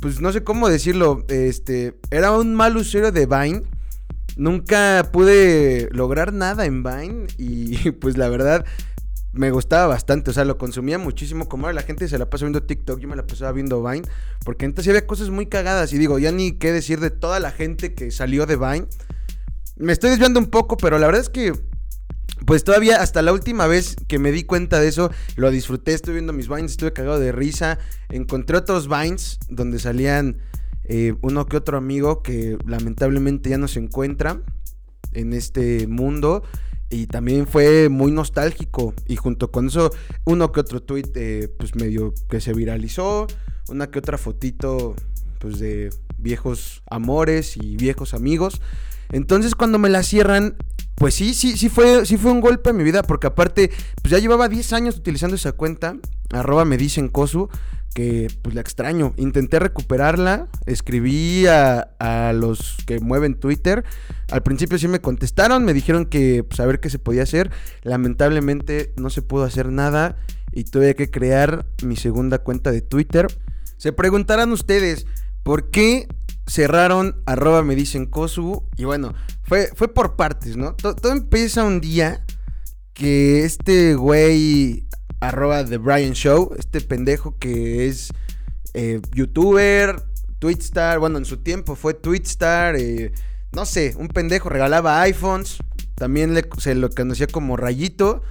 Pues 0.00 0.20
no 0.20 0.32
sé 0.32 0.44
cómo 0.44 0.68
decirlo, 0.68 1.24
este, 1.28 1.98
era 2.10 2.30
un 2.30 2.54
mal 2.54 2.76
usuario 2.76 3.10
de 3.10 3.26
Vine. 3.26 3.62
Nunca 4.36 5.10
pude 5.12 5.88
lograr 5.92 6.32
nada 6.32 6.64
en 6.66 6.82
Vine 6.82 7.26
y 7.38 7.90
pues 8.00 8.16
la 8.16 8.28
verdad 8.28 8.64
me 9.34 9.50
gustaba 9.50 9.88
bastante, 9.88 10.30
o 10.30 10.32
sea, 10.32 10.44
lo 10.44 10.58
consumía 10.58 10.98
muchísimo. 10.98 11.48
Como 11.48 11.66
ahora 11.66 11.74
la 11.74 11.82
gente 11.82 12.08
se 12.08 12.18
la 12.18 12.30
pasa 12.30 12.44
viendo 12.44 12.62
TikTok, 12.62 13.00
yo 13.00 13.08
me 13.08 13.16
la 13.16 13.26
pasaba 13.26 13.52
viendo 13.52 13.82
Vine, 13.82 14.06
porque 14.44 14.64
entonces 14.64 14.90
había 14.90 15.06
cosas 15.06 15.30
muy 15.30 15.46
cagadas. 15.46 15.92
Y 15.92 15.98
digo, 15.98 16.18
ya 16.18 16.32
ni 16.32 16.52
qué 16.52 16.72
decir 16.72 17.00
de 17.00 17.10
toda 17.10 17.40
la 17.40 17.50
gente 17.50 17.94
que 17.94 18.10
salió 18.10 18.46
de 18.46 18.56
Vine. 18.56 18.86
Me 19.76 19.92
estoy 19.92 20.10
desviando 20.10 20.38
un 20.38 20.46
poco, 20.46 20.76
pero 20.76 20.98
la 20.98 21.06
verdad 21.06 21.20
es 21.20 21.30
que, 21.30 21.52
pues 22.46 22.62
todavía 22.62 23.02
hasta 23.02 23.22
la 23.22 23.32
última 23.32 23.66
vez 23.66 23.96
que 24.06 24.18
me 24.18 24.30
di 24.30 24.44
cuenta 24.44 24.78
de 24.80 24.88
eso, 24.88 25.10
lo 25.36 25.50
disfruté. 25.50 25.94
Estuve 25.94 26.14
viendo 26.14 26.32
mis 26.32 26.48
Vines, 26.48 26.72
estuve 26.72 26.92
cagado 26.92 27.18
de 27.18 27.32
risa. 27.32 27.78
Encontré 28.10 28.56
otros 28.56 28.88
Vines 28.88 29.38
donde 29.48 29.80
salían 29.80 30.38
eh, 30.84 31.14
uno 31.22 31.46
que 31.46 31.56
otro 31.56 31.76
amigo 31.76 32.22
que 32.22 32.56
lamentablemente 32.66 33.50
ya 33.50 33.58
no 33.58 33.66
se 33.66 33.80
encuentra 33.80 34.40
en 35.12 35.32
este 35.32 35.88
mundo. 35.88 36.44
Y 36.94 37.08
también 37.08 37.48
fue 37.48 37.88
muy 37.88 38.12
nostálgico. 38.12 38.94
Y 39.08 39.16
junto 39.16 39.50
con 39.50 39.66
eso, 39.66 39.90
uno 40.24 40.52
que 40.52 40.60
otro 40.60 40.80
tweet, 40.80 41.10
eh, 41.16 41.48
pues 41.58 41.74
medio 41.74 42.14
que 42.28 42.40
se 42.40 42.52
viralizó. 42.52 43.26
Una 43.68 43.90
que 43.90 43.98
otra 43.98 44.16
fotito, 44.16 44.94
pues 45.40 45.58
de 45.58 45.90
viejos 46.18 46.82
amores 46.88 47.56
y 47.56 47.76
viejos 47.76 48.14
amigos. 48.14 48.60
Entonces 49.10 49.56
cuando 49.56 49.78
me 49.78 49.88
la 49.88 50.04
cierran, 50.04 50.56
pues 50.94 51.14
sí, 51.14 51.34
sí, 51.34 51.56
sí 51.56 51.68
fue, 51.68 52.06
sí 52.06 52.16
fue 52.16 52.30
un 52.30 52.40
golpe 52.40 52.70
en 52.70 52.76
mi 52.76 52.84
vida, 52.84 53.02
porque 53.02 53.26
aparte, 53.26 53.70
pues 54.00 54.12
ya 54.12 54.18
llevaba 54.18 54.48
10 54.48 54.72
años 54.72 54.96
utilizando 54.96 55.34
esa 55.34 55.52
cuenta, 55.52 55.96
arroba 56.30 56.64
me 56.64 56.76
dicen 56.76 57.08
Kosu, 57.08 57.48
que 57.94 58.28
pues 58.42 58.54
la 58.54 58.60
extraño. 58.60 59.14
Intenté 59.16 59.58
recuperarla, 59.60 60.48
escribí 60.66 61.46
a, 61.46 61.80
a, 61.98 62.32
los 62.32 62.76
que 62.86 63.00
mueven 63.00 63.36
Twitter. 63.36 63.84
Al 64.30 64.42
principio 64.42 64.78
sí 64.78 64.88
me 64.88 65.00
contestaron, 65.00 65.64
me 65.64 65.72
dijeron 65.72 66.06
que 66.06 66.44
pues 66.44 66.60
a 66.60 66.66
ver 66.66 66.80
qué 66.80 66.90
se 66.90 66.98
podía 66.98 67.22
hacer. 67.22 67.50
Lamentablemente 67.82 68.92
no 68.96 69.08
se 69.10 69.22
pudo 69.22 69.44
hacer 69.44 69.70
nada 69.70 70.16
y 70.52 70.64
tuve 70.64 70.94
que 70.94 71.10
crear 71.10 71.66
mi 71.82 71.96
segunda 71.96 72.38
cuenta 72.38 72.72
de 72.72 72.82
Twitter. 72.82 73.28
Se 73.76 73.92
preguntarán 73.92 74.52
ustedes, 74.52 75.06
¿por 75.42 75.70
qué 75.70 76.08
cerraron 76.46 77.22
arroba 77.26 77.62
me 77.62 77.76
dicen 77.76 78.06
Kosu? 78.06 78.64
Y 78.76 78.84
bueno, 78.84 79.14
fue, 79.44 79.68
fue 79.74 79.88
por 79.88 80.16
partes, 80.16 80.56
¿no? 80.56 80.74
todo 80.74 81.12
empieza 81.12 81.64
un 81.64 81.80
día 81.80 82.24
que 82.92 83.44
este 83.44 83.94
güey 83.94 84.86
arroba 85.28 85.64
The 85.64 85.78
Brian 85.78 86.12
Show, 86.12 86.54
este 86.58 86.80
pendejo 86.80 87.38
que 87.38 87.86
es 87.86 88.12
eh, 88.74 89.00
youtuber, 89.12 90.02
Twitstar, 90.38 90.98
bueno, 90.98 91.18
en 91.18 91.24
su 91.24 91.38
tiempo 91.38 91.76
fue 91.76 91.94
Twitstar, 91.94 92.76
eh, 92.76 93.12
no 93.52 93.66
sé, 93.66 93.94
un 93.98 94.08
pendejo, 94.08 94.48
regalaba 94.48 95.00
iPhones, 95.02 95.58
también 95.94 96.34
se 96.58 96.74
lo 96.74 96.90
conocía 96.90 97.26
como 97.26 97.56
Rayito. 97.56 98.22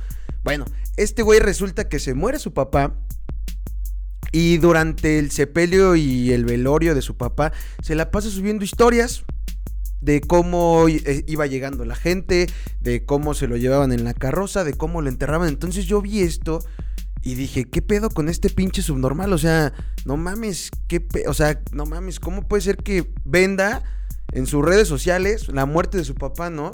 Bueno, 0.43 0.65
este 0.97 1.23
güey 1.23 1.39
resulta 1.39 1.87
que 1.87 1.99
se 1.99 2.13
muere 2.13 2.39
su 2.39 2.53
papá 2.53 2.95
y 4.31 4.57
durante 4.57 5.19
el 5.19 5.31
sepelio 5.31 5.95
y 5.95 6.33
el 6.33 6.43
velorio 6.43 6.95
de 6.95 7.01
su 7.01 7.15
papá 7.15 7.53
se 7.81 7.95
la 7.95 8.11
pasa 8.11 8.29
subiendo 8.29 8.65
historias 8.65 9.23
de 10.03 10.19
cómo 10.19 10.87
eh, 10.89 11.23
iba 11.27 11.47
llegando 11.47 11.85
la 11.85 11.95
gente, 11.95 12.47
de 12.81 13.05
cómo 13.05 13.33
se 13.33 13.47
lo 13.47 13.55
llevaban 13.55 13.93
en 13.93 14.03
la 14.03 14.13
carroza, 14.13 14.65
de 14.65 14.73
cómo 14.73 15.01
lo 15.01 15.07
enterraban. 15.09 15.47
Entonces 15.47 15.85
yo 15.85 16.01
vi 16.01 16.21
esto 16.21 16.59
y 17.21 17.35
dije, 17.35 17.65
¿qué 17.69 17.81
pedo 17.81 18.09
con 18.09 18.27
este 18.27 18.49
pinche 18.49 18.81
subnormal? 18.81 19.31
O 19.31 19.37
sea, 19.37 19.73
no 20.03 20.17
mames, 20.17 20.71
¿qué 20.87 21.05
o 21.25 21.33
sea, 21.33 21.61
no 21.71 21.85
mames, 21.85 22.19
¿cómo 22.19 22.47
puede 22.47 22.61
ser 22.61 22.77
que 22.77 23.13
venda 23.23 23.83
en 24.33 24.45
sus 24.45 24.63
redes 24.63 24.89
sociales 24.89 25.47
la 25.47 25.65
muerte 25.65 25.97
de 25.97 26.03
su 26.03 26.15
papá, 26.15 26.49
no? 26.49 26.71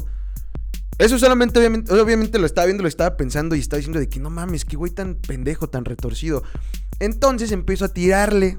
Eso 0.98 1.20
solamente, 1.20 1.60
obviamente, 1.60 1.94
obviamente 1.94 2.40
lo 2.40 2.48
estaba 2.48 2.66
viendo, 2.66 2.82
lo 2.82 2.90
estaba 2.90 3.16
pensando 3.16 3.56
y 3.56 3.60
estaba 3.60 3.78
diciendo 3.78 4.00
de 4.00 4.10
que 4.10 4.20
no 4.20 4.32
mames, 4.32 4.66
qué 4.66 4.76
güey 4.76 4.92
tan 4.92 5.16
pendejo, 5.16 5.70
tan 5.70 5.86
retorcido. 5.86 6.44
Entonces 7.00 7.52
empiezo 7.52 7.86
a 7.86 7.94
tirarle 7.94 8.58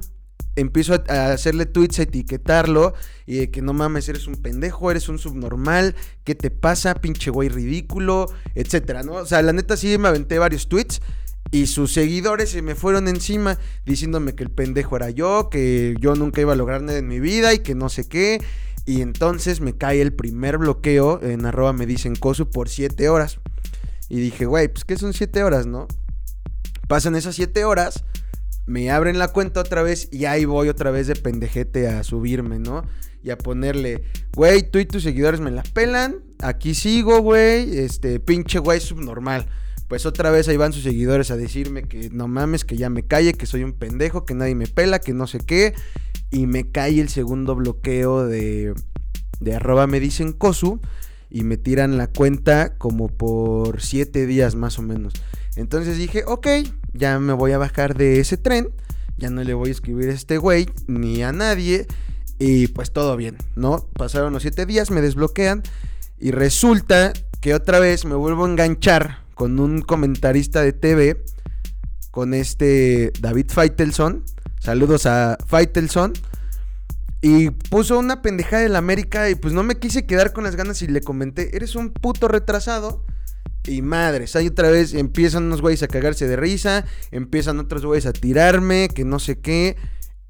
empiezo 0.57 1.03
a, 1.09 1.33
hacerle 1.33 1.67
tweets, 1.67 1.99
a 1.99 2.03
etiquetarlo 2.03 2.95
y 3.27 3.37
de 3.37 3.51
que 3.51 3.63
no 3.63 3.73
mames, 3.73 4.09
eres 4.09 4.27
un 4.27 4.37
pendejo, 4.37 4.91
eres 4.91 5.09
un 5.09 5.19
subnormal, 5.19 5.95
¿qué 6.25 6.35
te 6.35 6.51
pasa, 6.51 6.95
pinche 6.95 7.31
güey 7.31 7.49
ridículo, 7.49 8.27
etcétera, 8.55 9.03
¿no? 9.03 9.13
O 9.15 9.27
sea, 9.27 9.43
la 9.43 9.53
neta 9.53 9.77
sí 9.77 9.97
me 9.99 10.09
aventé 10.09 10.39
varios 10.39 10.69
tweets 10.69 11.01
y 11.53 11.67
sus 11.67 11.93
seguidores 11.93 12.51
se 12.51 12.63
me 12.63 12.75
fueron 12.77 13.09
encima 13.09 13.59
diciéndome 13.85 14.35
que 14.35 14.45
el 14.45 14.51
pendejo 14.51 14.97
era 14.97 15.11
yo, 15.11 15.49
que 15.51 15.97
yo 16.01 16.15
nunca 16.15 16.41
iba 16.41 16.53
a 16.53 16.57
lograr 16.57 16.83
nada 16.83 16.99
en 16.99 17.09
mi 17.09 17.19
vida 17.19 17.53
y 17.53 17.59
que 17.59 17.75
no 17.75 17.89
sé 17.89 18.09
qué. 18.09 18.41
Y 18.87 19.03
entonces 19.03 19.61
me 19.61 19.77
cae 19.77 20.01
el 20.01 20.13
primer 20.13 20.59
bloqueo 20.59 21.21
en 21.23 21.45
arroba 21.47 21.73
me 21.73 21.87
dicen 21.87 22.15
cosu 22.15 22.49
por 22.49 22.69
7 22.69 23.09
horas. 23.09 23.41
Y 24.09 24.21
dije, 24.21 24.47
güey, 24.47 24.69
pues 24.69 24.85
que 24.85 24.97
son 24.97 25.13
7 25.13 25.43
horas, 25.43 25.67
¿no? 25.67 25.89
Pasan 26.89 27.17
esas 27.17 27.35
7 27.35 27.65
horas, 27.65 28.05
me 28.67 28.91
abren 28.91 29.19
la 29.19 29.29
cuenta 29.29 29.61
otra 29.61 29.83
vez 29.83 30.09
y 30.13 30.25
ahí 30.27 30.45
voy 30.45 30.69
otra 30.69 30.91
vez 30.91 31.07
de 31.07 31.17
pendejete 31.17 31.89
a 31.89 32.03
subirme, 32.05 32.59
¿no? 32.59 32.85
Y 33.23 33.31
a 33.31 33.39
ponerle, 33.39 34.05
güey, 34.33 34.63
tú 34.63 34.79
y 34.79 34.87
tus 34.87 35.03
seguidores 35.03 35.41
me 35.41 35.51
la 35.51 35.63
pelan, 35.63 36.17
aquí 36.41 36.75
sigo, 36.75 37.21
güey, 37.21 37.79
este 37.79 38.21
pinche 38.21 38.59
güey 38.59 38.81
subnormal 38.81 39.47
pues 39.91 40.07
otra 40.07 40.31
vez 40.31 40.47
ahí 40.47 40.57
van 40.57 40.73
sus 40.73 40.85
seguidores 40.85 41.33
a 41.33 41.37
decirme 41.37 41.83
que 41.83 42.11
no 42.11 42.29
mames, 42.29 42.65
que 42.65 42.77
ya 42.77 42.89
me 42.89 43.03
calle, 43.03 43.33
que 43.33 43.45
soy 43.45 43.65
un 43.65 43.73
pendejo, 43.73 44.25
que 44.25 44.35
nadie 44.35 44.55
me 44.55 44.69
pela, 44.69 45.01
que 45.01 45.13
no 45.13 45.27
sé 45.27 45.41
qué. 45.41 45.75
Y 46.31 46.47
me 46.47 46.71
cae 46.71 47.01
el 47.01 47.09
segundo 47.09 47.57
bloqueo 47.57 48.25
de, 48.25 48.73
de 49.41 49.55
arroba 49.57 49.89
me 49.89 49.99
dicen 49.99 50.33
cosu 50.33 50.81
y 51.29 51.43
me 51.43 51.57
tiran 51.57 51.99
la 51.99 52.07
cuenta 52.07 52.77
como 52.79 53.09
por 53.09 53.81
siete 53.81 54.27
días 54.27 54.55
más 54.55 54.79
o 54.79 54.83
menos. 54.83 55.13
Entonces 55.57 55.99
dije, 55.99 56.23
ok, 56.25 56.47
ya 56.93 57.19
me 57.19 57.33
voy 57.33 57.53
a 57.53 57.59
bajar 57.59 57.97
de 57.97 58.21
ese 58.21 58.37
tren, 58.37 58.71
ya 59.17 59.31
no 59.31 59.43
le 59.45 59.55
voy 59.55 59.69
a 59.69 59.73
escribir 59.73 60.11
a 60.11 60.13
este 60.13 60.39
güey 60.39 60.69
ni 60.87 61.23
a 61.23 61.33
nadie. 61.33 61.87
Y 62.39 62.69
pues 62.69 62.91
todo 62.91 63.17
bien, 63.17 63.37
¿no? 63.55 63.87
Pasaron 63.93 64.33
los 64.33 64.43
siete 64.43 64.65
días, 64.65 64.91
me 64.91 65.03
desbloquean 65.03 65.63
y 66.19 66.31
resulta 66.31 67.13
que 67.41 67.55
otra 67.55 67.81
vez 67.81 68.05
me 68.05 68.15
vuelvo 68.15 68.45
a 68.45 68.49
enganchar 68.49 69.19
con 69.35 69.61
un 69.61 69.83
comentarista 69.83 70.63
de 70.63 70.73
TV, 70.73 71.23
con 72.11 72.35
este 72.35 73.13
David 73.21 73.51
Feitelson. 73.51 74.25
Saludos 74.59 75.07
a 75.07 75.39
Feitelson. 75.47 76.13
Y 77.23 77.51
puso 77.51 77.99
una 77.99 78.23
pendejada 78.23 78.67
la 78.69 78.79
América 78.79 79.29
y 79.29 79.35
pues 79.35 79.53
no 79.53 79.63
me 79.63 79.77
quise 79.79 80.07
quedar 80.07 80.33
con 80.33 80.45
las 80.45 80.57
ganas 80.57 80.81
y 80.81 80.87
le 80.87 81.03
comenté, 81.03 81.55
eres 81.55 81.75
un 81.75 81.91
puto 81.91 82.29
retrasado. 82.29 83.05
Y 83.67 83.83
madres, 83.83 84.37
ahí 84.37 84.47
otra 84.47 84.71
vez 84.71 84.95
empiezan 84.95 85.45
unos 85.45 85.61
güeyes 85.61 85.83
a 85.83 85.89
cagarse 85.89 86.27
de 86.27 86.37
risa, 86.37 86.87
empiezan 87.11 87.59
otros 87.59 87.85
güeyes 87.85 88.07
a 88.07 88.13
tirarme, 88.13 88.89
que 88.89 89.05
no 89.05 89.19
sé 89.19 89.39
qué. 89.39 89.77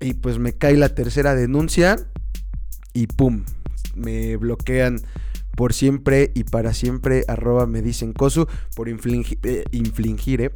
Y 0.00 0.14
pues 0.14 0.38
me 0.38 0.52
cae 0.52 0.76
la 0.76 0.88
tercera 0.94 1.34
denuncia 1.34 1.96
y 2.92 3.06
pum, 3.06 3.44
me 3.94 4.36
bloquean 4.36 5.00
por 5.56 5.74
siempre 5.74 6.32
y 6.34 6.44
para 6.44 6.72
siempre, 6.74 7.24
arroba 7.28 7.66
me 7.66 7.82
dicen 7.82 8.12
Cosu, 8.12 8.46
por 8.74 8.88
eh, 8.88 8.92
infligir 9.72 10.40
eh, 10.40 10.50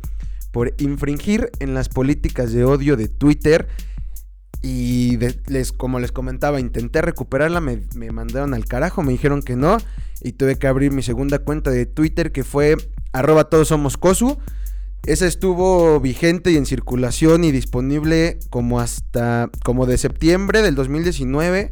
por 0.50 0.73
infringir 0.78 1.50
en 1.59 1.75
las 1.75 1.88
políticas 1.88 2.52
de 2.52 2.64
odio 2.64 2.97
de 2.97 3.09
Twitter. 3.09 3.66
Y 4.64 5.18
les, 5.47 5.73
como 5.73 6.00
les 6.00 6.11
comentaba, 6.11 6.59
intenté 6.59 7.02
recuperarla, 7.02 7.61
me, 7.61 7.83
me, 7.94 8.11
mandaron 8.12 8.54
al 8.54 8.64
carajo, 8.64 9.02
me 9.02 9.12
dijeron 9.12 9.42
que 9.42 9.56
no. 9.56 9.76
Y 10.23 10.33
tuve 10.33 10.56
que 10.56 10.66
abrir 10.66 10.90
mi 10.90 11.02
segunda 11.02 11.38
cuenta 11.38 11.71
de 11.71 11.85
Twitter 11.85 12.33
que 12.33 12.44
fue 12.44 12.76
arroba 13.12 13.50
todos 13.50 13.68
somos 13.68 13.99
Cosu. 13.99 14.38
Esa 15.04 15.26
estuvo 15.26 16.00
vigente 16.00 16.50
y 16.50 16.56
en 16.56 16.64
circulación 16.64 17.44
y 17.44 17.52
disponible 17.52 18.38
como 18.49 18.80
hasta, 18.80 19.50
como 19.66 19.85
de 19.85 19.99
septiembre 19.99 20.62
del 20.62 20.76
2019 20.76 21.71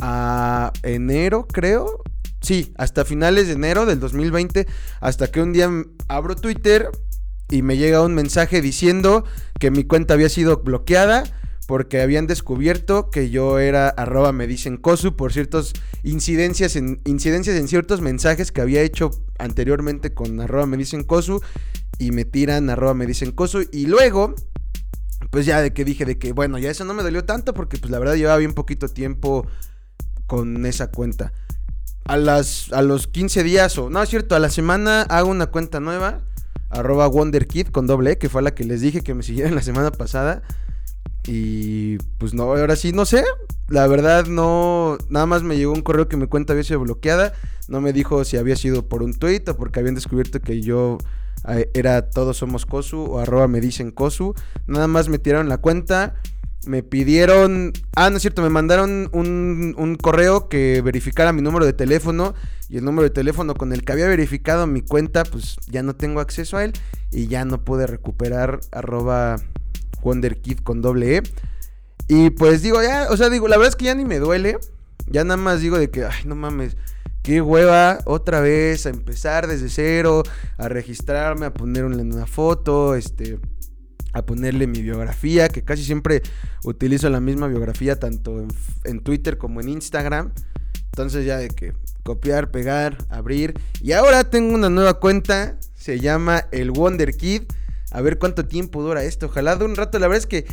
a 0.00 0.72
enero, 0.82 1.46
creo. 1.46 2.02
Sí, 2.40 2.72
hasta 2.76 3.04
finales 3.04 3.46
de 3.46 3.52
enero 3.52 3.86
del 3.86 4.00
2020, 4.00 4.66
hasta 5.00 5.30
que 5.30 5.42
un 5.42 5.52
día 5.52 5.70
abro 6.08 6.34
Twitter 6.34 6.90
y 7.48 7.62
me 7.62 7.76
llega 7.76 8.02
un 8.02 8.16
mensaje 8.16 8.60
diciendo 8.60 9.24
que 9.60 9.70
mi 9.70 9.84
cuenta 9.84 10.14
había 10.14 10.28
sido 10.28 10.56
bloqueada 10.64 11.22
porque 11.70 12.02
habían 12.02 12.26
descubierto 12.26 13.10
que 13.10 13.30
yo 13.30 13.60
era 13.60 13.90
arroba 13.90 14.32
me 14.32 14.48
dicen 14.48 14.76
cosu 14.76 15.14
por 15.14 15.32
ciertas 15.32 15.72
incidencias 16.02 16.74
en, 16.74 17.00
incidencias 17.04 17.54
en 17.54 17.68
ciertos 17.68 18.00
mensajes 18.00 18.50
que 18.50 18.60
había 18.60 18.82
hecho 18.82 19.12
anteriormente 19.38 20.12
con 20.12 20.40
arroba 20.40 20.66
me 20.66 20.76
dicen 20.76 21.04
cosu 21.04 21.40
y 21.96 22.10
me 22.10 22.24
tiran 22.24 22.70
arroba 22.70 22.94
me 22.94 23.06
dicen 23.06 23.30
cosu 23.30 23.68
y 23.70 23.86
luego 23.86 24.34
pues 25.30 25.46
ya 25.46 25.62
de 25.62 25.72
que 25.72 25.84
dije 25.84 26.04
de 26.04 26.18
que 26.18 26.32
bueno 26.32 26.58
ya 26.58 26.72
eso 26.72 26.84
no 26.84 26.92
me 26.92 27.04
dolió 27.04 27.24
tanto 27.24 27.54
porque 27.54 27.78
pues 27.78 27.92
la 27.92 28.00
verdad 28.00 28.16
llevaba 28.16 28.38
bien 28.38 28.52
poquito 28.52 28.88
tiempo 28.88 29.46
con 30.26 30.66
esa 30.66 30.90
cuenta 30.90 31.32
a, 32.04 32.16
las, 32.16 32.72
a 32.72 32.82
los 32.82 33.06
15 33.06 33.44
días 33.44 33.78
o, 33.78 33.90
no 33.90 34.02
es 34.02 34.08
cierto, 34.08 34.34
a 34.34 34.40
la 34.40 34.50
semana 34.50 35.02
hago 35.02 35.30
una 35.30 35.46
cuenta 35.46 35.78
nueva, 35.78 36.22
arroba 36.68 37.06
WonderKid 37.06 37.68
con 37.68 37.86
doble 37.86 38.12
E, 38.12 38.18
que 38.18 38.28
fue 38.28 38.42
la 38.42 38.56
que 38.56 38.64
les 38.64 38.80
dije 38.80 39.02
que 39.02 39.14
me 39.14 39.22
siguieran 39.22 39.54
la 39.54 39.62
semana 39.62 39.92
pasada. 39.92 40.42
Y 41.26 41.98
pues 42.18 42.34
no, 42.34 42.44
ahora 42.44 42.76
sí, 42.76 42.92
no 42.92 43.04
sé. 43.04 43.24
La 43.68 43.86
verdad 43.86 44.26
no, 44.26 44.98
nada 45.08 45.26
más 45.26 45.42
me 45.42 45.56
llegó 45.56 45.72
un 45.72 45.82
correo 45.82 46.08
que 46.08 46.16
mi 46.16 46.26
cuenta 46.26 46.52
había 46.52 46.64
sido 46.64 46.80
bloqueada. 46.80 47.32
No 47.68 47.80
me 47.80 47.92
dijo 47.92 48.24
si 48.24 48.36
había 48.36 48.56
sido 48.56 48.88
por 48.88 49.02
un 49.02 49.14
tweet 49.14 49.44
o 49.48 49.56
porque 49.56 49.80
habían 49.80 49.94
descubierto 49.94 50.40
que 50.40 50.60
yo 50.60 50.98
eh, 51.48 51.70
era 51.74 52.10
todos 52.10 52.38
somos 52.38 52.66
Kosu 52.66 53.02
o 53.02 53.18
arroba 53.18 53.48
me 53.48 53.60
dicen 53.60 53.90
Kosu. 53.90 54.34
Nada 54.66 54.88
más 54.88 55.08
me 55.08 55.18
tiraron 55.18 55.48
la 55.48 55.58
cuenta 55.58 56.16
me 56.66 56.82
pidieron, 56.82 57.72
ah, 57.96 58.10
no 58.10 58.16
es 58.16 58.22
cierto, 58.22 58.42
me 58.42 58.50
mandaron 58.50 59.08
un, 59.12 59.74
un, 59.78 59.96
correo 59.96 60.48
que 60.48 60.82
verificara 60.82 61.32
mi 61.32 61.40
número 61.40 61.64
de 61.64 61.72
teléfono 61.72 62.34
y 62.68 62.76
el 62.76 62.84
número 62.84 63.04
de 63.04 63.10
teléfono 63.10 63.54
con 63.54 63.72
el 63.72 63.82
que 63.82 63.92
había 63.92 64.06
verificado 64.06 64.66
mi 64.66 64.82
cuenta, 64.82 65.24
pues 65.24 65.56
ya 65.68 65.82
no 65.82 65.96
tengo 65.96 66.20
acceso 66.20 66.58
a 66.58 66.64
él 66.64 66.72
y 67.10 67.28
ya 67.28 67.44
no 67.44 67.64
pude 67.64 67.86
recuperar 67.86 68.60
arroba 68.72 69.36
WonderKid 70.02 70.60
con 70.60 70.82
doble 70.82 71.18
E. 71.18 71.22
Y 72.08 72.30
pues 72.30 72.62
digo, 72.62 72.82
ya, 72.82 73.06
o 73.10 73.16
sea, 73.16 73.30
digo, 73.30 73.46
la 73.48 73.56
verdad 73.56 73.70
es 73.70 73.76
que 73.76 73.84
ya 73.84 73.94
ni 73.94 74.04
me 74.04 74.18
duele, 74.18 74.58
ya 75.06 75.24
nada 75.24 75.36
más 75.36 75.60
digo 75.60 75.78
de 75.78 75.90
que, 75.90 76.04
ay, 76.04 76.24
no 76.24 76.34
mames, 76.34 76.76
qué 77.22 77.40
hueva 77.40 78.00
otra 78.04 78.40
vez 78.40 78.86
a 78.86 78.90
empezar 78.90 79.46
desde 79.46 79.68
cero, 79.68 80.22
a 80.56 80.68
registrarme, 80.68 81.46
a 81.46 81.52
poner 81.52 81.84
una 81.84 82.26
foto, 82.26 82.94
este 82.94 83.38
a 84.12 84.26
ponerle 84.26 84.66
mi 84.66 84.82
biografía, 84.82 85.48
que 85.48 85.62
casi 85.62 85.84
siempre 85.84 86.22
utilizo 86.64 87.08
la 87.10 87.20
misma 87.20 87.46
biografía 87.46 87.98
tanto 87.98 88.44
en, 88.84 89.00
Twitter 89.00 89.38
como 89.38 89.60
en 89.60 89.68
Instagram. 89.68 90.32
Entonces 90.86 91.24
ya 91.24 91.36
de 91.36 91.48
que 91.48 91.72
copiar, 92.02 92.50
pegar, 92.50 92.98
abrir. 93.08 93.54
Y 93.80 93.92
ahora 93.92 94.24
tengo 94.24 94.54
una 94.54 94.68
nueva 94.68 94.94
cuenta. 94.94 95.56
Se 95.74 96.00
llama 96.00 96.46
el 96.50 96.72
Wonder 96.72 97.16
Kid. 97.16 97.42
A 97.90 98.00
ver 98.00 98.18
cuánto 98.18 98.46
tiempo 98.46 98.82
dura 98.82 99.04
esto. 99.04 99.26
Ojalá 99.26 99.56
de 99.56 99.64
un 99.64 99.76
rato. 99.76 99.98
La 99.98 100.06
verdad 100.06 100.18
es 100.18 100.26
que 100.26 100.46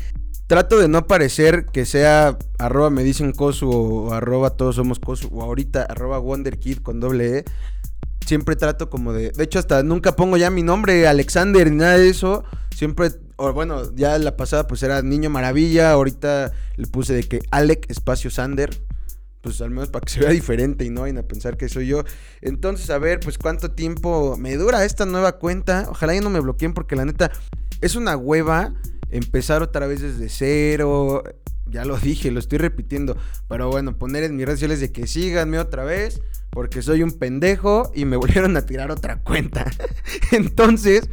trato 0.48 0.80
de 0.80 0.88
no 0.88 1.08
parecer 1.08 1.66
que 1.66 1.86
sea 1.86 2.38
arroba 2.58 2.90
me 2.90 3.04
dicen 3.04 3.34
cosu 3.34 3.70
o 3.70 4.14
arroba 4.14 4.52
todos 4.52 4.78
somos 4.78 5.00
cosu 5.00 5.30
o 5.32 5.44
ahorita 5.44 5.84
arroba 5.84 6.20
Wonder 6.20 6.58
Kid 6.58 6.80
con 6.80 7.00
doble 7.00 7.40
E. 7.40 7.46
Siempre 8.26 8.56
trato 8.56 8.90
como 8.90 9.14
de... 9.14 9.32
De 9.32 9.44
hecho 9.44 9.60
hasta 9.60 9.84
nunca 9.84 10.16
pongo 10.16 10.36
ya 10.36 10.50
mi 10.50 10.64
nombre 10.64 11.08
Alexander 11.08 11.70
ni 11.70 11.78
nada 11.78 11.98
de 11.98 12.10
eso. 12.10 12.44
Siempre... 12.76 13.12
O 13.40 13.54
bueno, 13.54 13.96
ya 13.96 14.18
la 14.18 14.36
pasada 14.36 14.66
pues 14.68 14.82
era 14.82 15.02
Niño 15.04 15.30
Maravilla. 15.30 15.92
Ahorita 15.92 16.52
le 16.76 16.88
puse 16.88 17.14
de 17.14 17.24
que 17.24 17.40
Alec 17.52 17.86
espacio 17.90 18.32
Sander 18.32 18.87
pues 19.48 19.62
al 19.62 19.70
menos 19.70 19.88
para 19.88 20.04
que 20.04 20.12
se 20.12 20.20
vea 20.20 20.32
diferente 20.32 20.84
y 20.84 20.90
no 20.90 21.02
vayan 21.02 21.20
a 21.20 21.24
pensar 21.24 21.56
que 21.56 21.70
soy 21.70 21.88
yo. 21.88 22.04
Entonces, 22.42 22.90
a 22.90 22.98
ver, 22.98 23.22
pues 23.22 23.38
cuánto 23.38 23.72
tiempo 23.72 24.36
me 24.36 24.58
dura 24.58 24.84
esta 24.84 25.06
nueva 25.06 25.38
cuenta. 25.38 25.88
Ojalá 25.90 26.14
ya 26.14 26.20
no 26.20 26.30
me 26.30 26.42
bloqueen 26.42 26.74
porque 26.74 26.98
la 26.98 27.06
neta 27.06 27.32
es 27.80 27.96
una 27.96 28.18
hueva 28.18 28.74
empezar 29.10 29.62
otra 29.62 29.88
vez 29.88 30.02
desde 30.02 30.28
cero. 30.28 31.24
Ya 31.66 31.86
lo 31.86 31.98
dije, 31.98 32.30
lo 32.30 32.40
estoy 32.40 32.58
repitiendo. 32.58 33.16
Pero 33.48 33.70
bueno, 33.70 33.98
poner 33.98 34.26
en 34.26 34.36
mis 34.36 34.46
redes 34.46 34.60
sociales 34.60 34.82
de 34.82 34.92
que 34.92 35.08
síganme 35.08 35.60
otra 35.60 35.86
vez. 35.86 36.20
Porque 36.50 36.82
soy 36.82 37.02
un 37.02 37.14
pendejo 37.14 37.90
y 37.96 38.04
me 38.04 38.18
volvieron 38.18 38.58
a 38.58 38.66
tirar 38.66 38.92
otra 38.92 39.24
cuenta. 39.24 39.66
Entonces, 40.34 41.10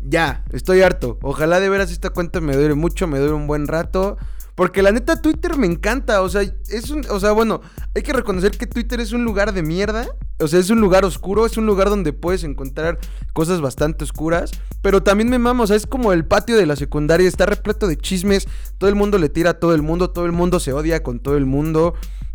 ya, 0.00 0.42
estoy 0.50 0.82
harto. 0.82 1.16
Ojalá 1.22 1.60
de 1.60 1.68
veras 1.68 1.92
esta 1.92 2.10
cuenta 2.10 2.40
me 2.40 2.56
dure 2.56 2.74
mucho, 2.74 3.06
me 3.06 3.20
dure 3.20 3.34
un 3.34 3.46
buen 3.46 3.68
rato. 3.68 4.18
Porque 4.58 4.82
la 4.82 4.90
neta 4.90 5.22
Twitter 5.22 5.56
me 5.56 5.68
encanta, 5.68 6.20
o 6.20 6.28
sea, 6.28 6.42
es 6.42 6.90
un, 6.90 7.06
o 7.10 7.20
sea, 7.20 7.30
bueno, 7.30 7.60
hay 7.94 8.02
que 8.02 8.12
reconocer 8.12 8.58
que 8.58 8.66
Twitter 8.66 8.98
es 8.98 9.12
un 9.12 9.22
lugar 9.22 9.52
de 9.52 9.62
mierda, 9.62 10.08
o 10.40 10.48
sea, 10.48 10.58
es 10.58 10.68
un 10.68 10.80
lugar 10.80 11.04
oscuro, 11.04 11.46
es 11.46 11.56
un 11.56 11.64
lugar 11.64 11.90
donde 11.90 12.12
puedes 12.12 12.42
encontrar 12.42 12.98
cosas 13.32 13.60
bastante 13.60 14.02
oscuras, 14.02 14.50
pero 14.82 15.00
también 15.00 15.30
me 15.30 15.38
mamo, 15.38 15.62
o 15.62 15.66
sea, 15.68 15.76
es 15.76 15.86
como 15.86 16.12
el 16.12 16.24
patio 16.24 16.56
de 16.56 16.66
la 16.66 16.74
secundaria, 16.74 17.28
está 17.28 17.46
repleto 17.46 17.86
de 17.86 17.98
chismes, 17.98 18.48
todo 18.78 18.90
el 18.90 18.96
mundo 18.96 19.18
le 19.18 19.28
tira 19.28 19.50
a 19.50 19.60
todo 19.60 19.76
el 19.76 19.82
mundo, 19.82 20.10
todo 20.10 20.26
el 20.26 20.32
mundo 20.32 20.58
se 20.58 20.72
odia 20.72 21.04
con 21.04 21.20
todo 21.20 21.36
el 21.36 21.46
mundo. 21.46 21.94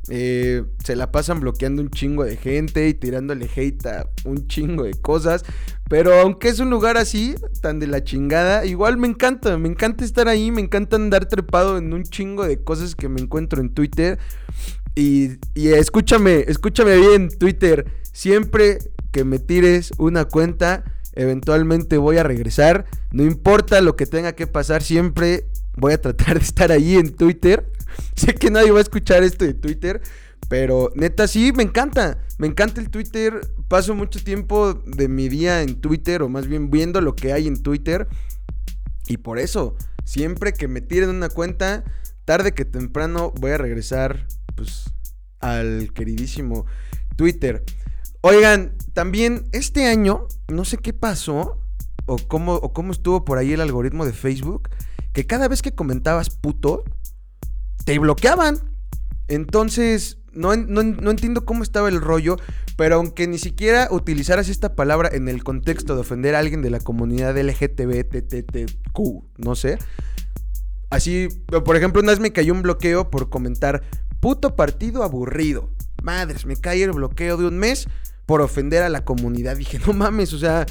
Eh, 0.09 0.63
se 0.83 0.97
la 0.97 1.13
pasan 1.13 1.39
bloqueando 1.39 1.81
un 1.81 1.89
chingo 1.89 2.25
de 2.25 2.35
gente 2.35 2.89
y 2.89 2.93
tirándole 2.93 3.49
hate 3.55 3.85
a 3.85 4.09
un 4.25 4.47
chingo 4.47 4.83
de 4.83 4.93
cosas. 4.93 5.43
Pero 5.89 6.13
aunque 6.19 6.49
es 6.49 6.59
un 6.59 6.69
lugar 6.69 6.97
así, 6.97 7.35
tan 7.61 7.79
de 7.79 7.87
la 7.87 8.03
chingada, 8.03 8.65
igual 8.65 8.97
me 8.97 9.07
encanta, 9.07 9.57
me 9.57 9.69
encanta 9.69 10.03
estar 10.03 10.27
ahí, 10.27 10.51
me 10.51 10.61
encanta 10.61 10.95
andar 10.95 11.27
trepado 11.27 11.77
en 11.77 11.93
un 11.93 12.03
chingo 12.03 12.45
de 12.45 12.61
cosas 12.61 12.95
que 12.95 13.09
me 13.09 13.21
encuentro 13.21 13.61
en 13.61 13.73
Twitter. 13.73 14.19
Y, 14.95 15.37
y 15.55 15.69
escúchame, 15.69 16.45
escúchame 16.47 16.97
bien, 16.97 17.29
Twitter, 17.29 17.85
siempre 18.11 18.79
que 19.11 19.23
me 19.23 19.39
tires 19.39 19.91
una 19.97 20.25
cuenta, 20.25 20.83
eventualmente 21.13 21.97
voy 21.97 22.17
a 22.17 22.23
regresar. 22.23 22.85
No 23.11 23.23
importa 23.23 23.81
lo 23.81 23.95
que 23.95 24.05
tenga 24.05 24.33
que 24.33 24.47
pasar, 24.47 24.83
siempre 24.83 25.45
voy 25.77 25.93
a 25.93 26.01
tratar 26.01 26.39
de 26.39 26.45
estar 26.45 26.71
ahí 26.71 26.95
en 26.95 27.13
Twitter. 27.13 27.71
sé 28.15 28.35
que 28.35 28.51
nadie 28.51 28.71
va 28.71 28.79
a 28.79 28.83
escuchar 28.83 29.23
esto 29.23 29.45
de 29.45 29.53
Twitter, 29.53 30.01
pero 30.49 30.91
neta 30.95 31.27
sí, 31.27 31.51
me 31.53 31.63
encanta. 31.63 32.19
Me 32.37 32.47
encanta 32.47 32.81
el 32.81 32.89
Twitter. 32.89 33.41
Paso 33.67 33.95
mucho 33.95 34.23
tiempo 34.23 34.73
de 34.73 35.07
mi 35.07 35.29
día 35.29 35.61
en 35.61 35.81
Twitter, 35.81 36.21
o 36.21 36.29
más 36.29 36.47
bien 36.47 36.69
viendo 36.69 37.01
lo 37.01 37.15
que 37.15 37.33
hay 37.33 37.47
en 37.47 37.61
Twitter. 37.61 38.07
Y 39.07 39.17
por 39.17 39.39
eso, 39.39 39.75
siempre 40.05 40.53
que 40.53 40.67
me 40.67 40.81
tiren 40.81 41.09
una 41.09 41.29
cuenta, 41.29 41.83
tarde 42.25 42.53
que 42.53 42.65
temprano 42.65 43.31
voy 43.39 43.51
a 43.51 43.57
regresar 43.57 44.27
pues, 44.55 44.91
al 45.39 45.91
queridísimo 45.93 46.65
Twitter. 47.15 47.63
Oigan, 48.21 48.73
también 48.93 49.47
este 49.51 49.87
año, 49.87 50.27
no 50.47 50.65
sé 50.65 50.77
qué 50.77 50.93
pasó, 50.93 51.59
o 52.05 52.17
cómo, 52.17 52.55
o 52.55 52.73
cómo 52.73 52.91
estuvo 52.91 53.25
por 53.25 53.37
ahí 53.37 53.53
el 53.53 53.61
algoritmo 53.61 54.05
de 54.05 54.13
Facebook, 54.13 54.69
que 55.13 55.25
cada 55.25 55.47
vez 55.47 55.61
que 55.61 55.73
comentabas 55.73 56.29
puto, 56.29 56.83
te 57.85 57.99
bloqueaban. 57.99 58.59
Entonces, 59.27 60.17
no, 60.33 60.53
entiendo 60.53 61.45
cómo 61.45 61.63
estaba 61.63 61.89
el 61.89 62.01
rollo, 62.01 62.37
pero 62.75 62.95
aunque 62.95 63.27
ni 63.27 63.37
siquiera 63.37 63.87
utilizaras 63.91 64.49
esta 64.49 64.75
palabra 64.75 65.09
en 65.11 65.29
el 65.29 65.43
contexto 65.43 65.95
de 65.95 66.01
ofender 66.01 66.35
a 66.35 66.39
alguien 66.39 66.61
de 66.61 66.69
la 66.69 66.79
comunidad 66.79 67.37
LGTB, 67.37 68.05
no 69.37 69.55
sé. 69.55 69.77
Así, 70.89 71.27
por 71.65 71.75
ejemplo, 71.75 72.01
una 72.01 72.11
vez 72.11 72.19
me 72.19 72.33
cayó 72.33 72.53
un 72.53 72.61
bloqueo 72.61 73.09
por 73.09 73.29
comentar 73.29 73.81
puto 74.19 74.55
partido 74.55 75.03
aburrido. 75.03 75.69
Madres, 76.03 76.45
me 76.45 76.55
cae 76.55 76.83
el 76.83 76.91
bloqueo 76.91 77.37
de 77.37 77.47
un 77.47 77.57
mes 77.57 77.87
por 78.25 78.41
ofender 78.41 78.83
a 78.83 78.89
la 78.89 79.03
comunidad. 79.03 79.57
Dije, 79.57 79.79
no 79.85 79.93
mames, 79.93 80.33
o 80.33 80.37
sea, 80.39 80.65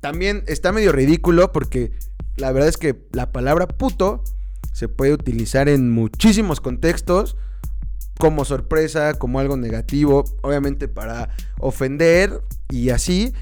también 0.00 0.44
está 0.46 0.72
medio 0.72 0.92
ridículo 0.92 1.52
porque 1.52 1.92
la 2.36 2.52
verdad 2.52 2.68
es 2.68 2.76
que 2.76 3.06
la 3.12 3.32
palabra 3.32 3.66
puto 3.66 4.22
se 4.74 4.88
puede 4.88 5.12
utilizar 5.12 5.68
en 5.68 5.92
muchísimos 5.92 6.60
contextos, 6.60 7.36
como 8.18 8.44
sorpresa, 8.44 9.14
como 9.14 9.38
algo 9.38 9.56
negativo, 9.56 10.24
obviamente 10.42 10.88
para 10.88 11.30
ofender 11.60 12.42
y 12.70 12.90
así. 12.90 13.32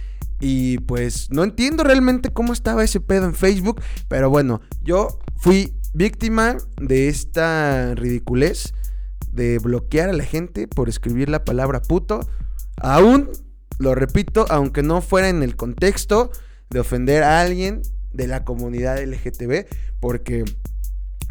Y 0.41 0.79
pues 0.81 1.31
no 1.31 1.43
entiendo 1.43 1.85
realmente 1.85 2.31
cómo 2.31 2.53
estaba 2.53 2.85
ese 2.85 3.01
pedo 3.01 3.25
en 3.25 3.35
Facebook, 3.35 3.81
pero 4.09 4.29
bueno, 4.29 4.61
yo 4.83 5.21
fui 5.39 5.75
víctima 5.95 6.59
de 6.79 7.09
esta 7.09 7.95
ridiculez 7.95 8.75
de 9.33 9.59
bloquear 9.59 10.11
a 10.11 10.15
la 10.15 10.25
gente 10.25 10.69
por 10.69 10.91
escribir 10.91 11.31
la 11.31 11.47
palabra 11.47 11.81
puto. 11.81 12.21
Aún, 12.77 13.31
lo 13.79 13.95
repito, 13.95 14.45
aunque 14.51 14.83
no 14.83 15.01
fuera 15.01 15.31
en 15.31 15.43
el 15.43 15.57
contexto 15.57 16.31
de 16.69 16.81
ofender 16.81 17.23
a 17.23 17.41
alguien 17.41 17.81
de 18.13 18.27
la 18.27 18.45
comunidad 18.45 19.03
LGTB, 19.03 19.67
porque 19.99 20.45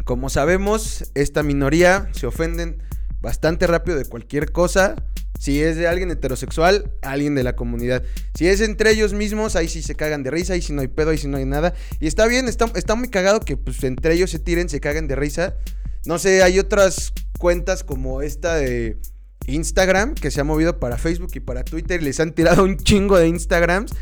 como 0.04 0.30
sabemos, 0.30 1.10
esta 1.14 1.42
minoría 1.42 2.08
se 2.12 2.26
ofenden 2.26 2.82
bastante 3.20 3.66
rápido 3.66 3.96
de 3.96 4.04
cualquier 4.04 4.52
cosa. 4.52 4.96
Si 5.38 5.60
es 5.60 5.76
de 5.76 5.88
alguien 5.88 6.10
heterosexual, 6.10 6.92
alguien 7.02 7.34
de 7.34 7.42
la 7.42 7.56
comunidad. 7.56 8.04
Si 8.34 8.46
es 8.46 8.60
entre 8.60 8.92
ellos 8.92 9.12
mismos, 9.12 9.56
ahí 9.56 9.68
sí 9.68 9.82
se 9.82 9.96
cagan 9.96 10.22
de 10.22 10.30
risa, 10.30 10.52
ahí 10.52 10.62
sí 10.62 10.72
no 10.72 10.82
hay 10.82 10.88
pedo, 10.88 11.10
ahí 11.10 11.18
sí 11.18 11.26
no 11.26 11.36
hay 11.36 11.46
nada. 11.46 11.74
Y 11.98 12.06
está 12.06 12.26
bien, 12.26 12.48
está, 12.48 12.94
muy 12.94 13.08
cagado 13.08 13.40
que 13.40 13.56
pues 13.56 13.82
entre 13.82 14.14
ellos 14.14 14.30
se 14.30 14.38
tiren, 14.38 14.68
se 14.68 14.80
cagan 14.80 15.08
de 15.08 15.16
risa. 15.16 15.56
No 16.04 16.18
sé, 16.18 16.42
hay 16.42 16.58
otras 16.58 17.12
cuentas 17.38 17.82
como 17.82 18.22
esta 18.22 18.54
de 18.54 18.98
Instagram 19.46 20.14
que 20.14 20.30
se 20.30 20.40
ha 20.40 20.44
movido 20.44 20.78
para 20.78 20.96
Facebook 20.96 21.30
y 21.34 21.40
para 21.40 21.64
Twitter 21.64 22.00
y 22.00 22.04
les 22.04 22.20
han 22.20 22.32
tirado 22.32 22.62
un 22.62 22.76
chingo 22.76 23.18
de 23.18 23.26
Instagrams 23.26 23.92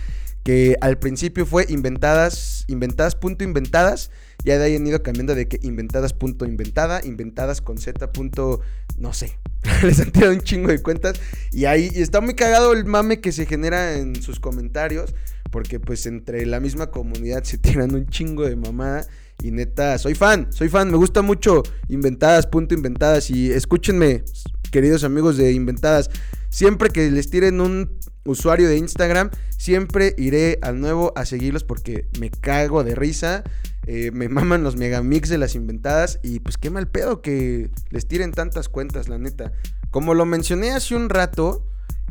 que 0.43 0.77
al 0.81 0.99
principio 0.99 1.47
fue 1.47 1.67
inventadas, 1.69 2.65
inventadas, 2.69 3.15
punto 3.15 3.45
inventadas 3.45 4.11
ya 4.45 4.59
de 4.59 4.65
ahí 4.65 4.77
han 4.77 4.87
ido 4.87 5.03
cambiando 5.03 5.35
de 5.35 5.49
que 5.49 5.59
inventadas 5.63 6.15
inventada, 6.47 7.01
inventadas 7.05 7.61
con 7.61 7.79
z 7.79 8.13
punto, 8.13 8.61
no 8.99 9.13
sé. 9.13 9.39
Les 9.83 10.01
han 10.01 10.11
tirado 10.11 10.33
un 10.33 10.41
chingo 10.41 10.69
de 10.69 10.83
cuentas. 10.83 11.21
Y 11.53 11.67
ahí 11.67 11.91
está 11.95 12.21
muy 12.21 12.35
cagado 12.35 12.73
el 12.73 12.85
mame 12.85 13.21
que 13.21 13.33
se 13.33 13.47
genera 13.47 13.99
en 13.99 14.23
sus 14.23 14.41
comentarios. 14.41 15.15
Porque 15.51 15.81
pues 15.81 16.07
entre 16.07 16.47
la 16.47 16.61
misma 16.61 16.91
comunidad 16.91 17.43
se 17.45 17.59
tiran 17.59 17.95
un 17.95 18.07
chingo 18.07 18.47
de 18.47 18.57
mamá. 18.57 19.03
Y 19.43 19.51
neta, 19.51 19.99
soy 19.99 20.15
fan, 20.15 20.49
soy 20.51 20.69
fan. 20.69 20.91
Me 20.91 20.97
gusta 20.97 21.23
mucho 21.23 21.63
inventadas, 21.89 22.47
punto 22.47 22.75
inventadas. 22.75 23.31
Y 23.31 23.51
escúchenme, 23.51 24.25
queridos 24.71 25.05
amigos 25.05 25.37
de 25.37 25.53
inventadas. 25.53 26.11
Siempre 26.51 26.91
que 26.91 27.11
les 27.11 27.31
tiren 27.31 27.61
un 27.61 27.99
usuario 28.25 28.69
de 28.69 28.77
Instagram, 28.77 29.31
siempre 29.57 30.15
iré 30.19 30.59
al 30.63 30.81
nuevo 30.81 31.13
a 31.17 31.25
seguirlos 31.25 31.65
porque 31.65 32.07
me 32.19 32.31
cago 32.31 32.85
de 32.85 32.95
risa. 32.95 33.45
Eh, 33.93 34.13
me 34.13 34.29
maman 34.29 34.63
los 34.63 34.77
megamix 34.77 35.29
de 35.29 35.37
las 35.37 35.57
inventadas 35.57 36.21
y 36.23 36.39
pues 36.39 36.57
qué 36.57 36.71
mal 36.71 36.87
pedo 36.87 37.23
que 37.23 37.73
les 37.89 38.07
tiren 38.07 38.31
tantas 38.31 38.69
cuentas, 38.69 39.09
la 39.09 39.19
neta. 39.19 39.51
Como 39.91 40.15
lo 40.15 40.25
mencioné 40.27 40.71
hace 40.71 40.95
un 40.95 41.09
rato, 41.09 41.67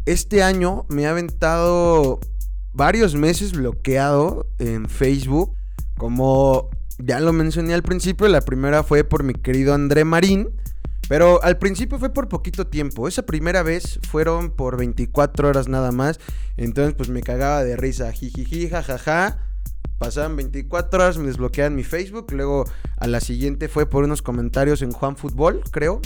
este 0.06 0.44
año 0.44 0.86
me 0.90 1.08
ha 1.08 1.12
aventado 1.12 2.20
varios 2.74 3.16
meses 3.16 3.54
bloqueado 3.54 4.46
en 4.58 4.90
Facebook. 4.90 5.56
Como 5.98 6.70
ya 6.98 7.22
lo 7.22 7.32
mencioné 7.32 7.74
al 7.74 7.84
principio, 7.84 8.28
la 8.28 8.42
primera 8.42 8.84
fue 8.84 9.06
por 9.06 9.24
mi 9.24 9.34
querido 9.34 9.74
André 9.74 10.04
Marín. 10.04 10.50
Pero 11.08 11.42
al 11.44 11.60
principio 11.60 11.98
fue 11.98 12.14
por 12.14 12.28
poquito 12.28 12.68
tiempo. 12.68 13.08
Esa 13.08 13.26
primera 13.26 13.64
vez 13.64 14.02
fueron 14.12 14.52
por 14.52 14.76
24 14.76 15.48
horas 15.48 15.70
nada 15.70 15.94
más. 15.94 16.20
Entonces 16.58 16.94
pues 16.94 17.08
me 17.08 17.22
cagaba 17.22 17.64
de 17.64 17.78
risa. 17.78 18.12
Jijiji, 18.12 18.68
jajaja. 18.68 19.49
Pasaban 20.00 20.38
24 20.38 21.04
horas, 21.04 21.18
me 21.18 21.28
desbloqueaban 21.28 21.76
mi 21.76 21.84
Facebook. 21.84 22.32
Luego 22.32 22.64
a 22.98 23.08
la 23.08 23.20
siguiente 23.20 23.68
fue 23.68 23.86
por 23.86 24.06
unos 24.06 24.22
comentarios 24.22 24.82
en 24.82 24.94
Juan 24.94 25.18
Fútbol, 25.18 25.62
creo. 25.72 26.02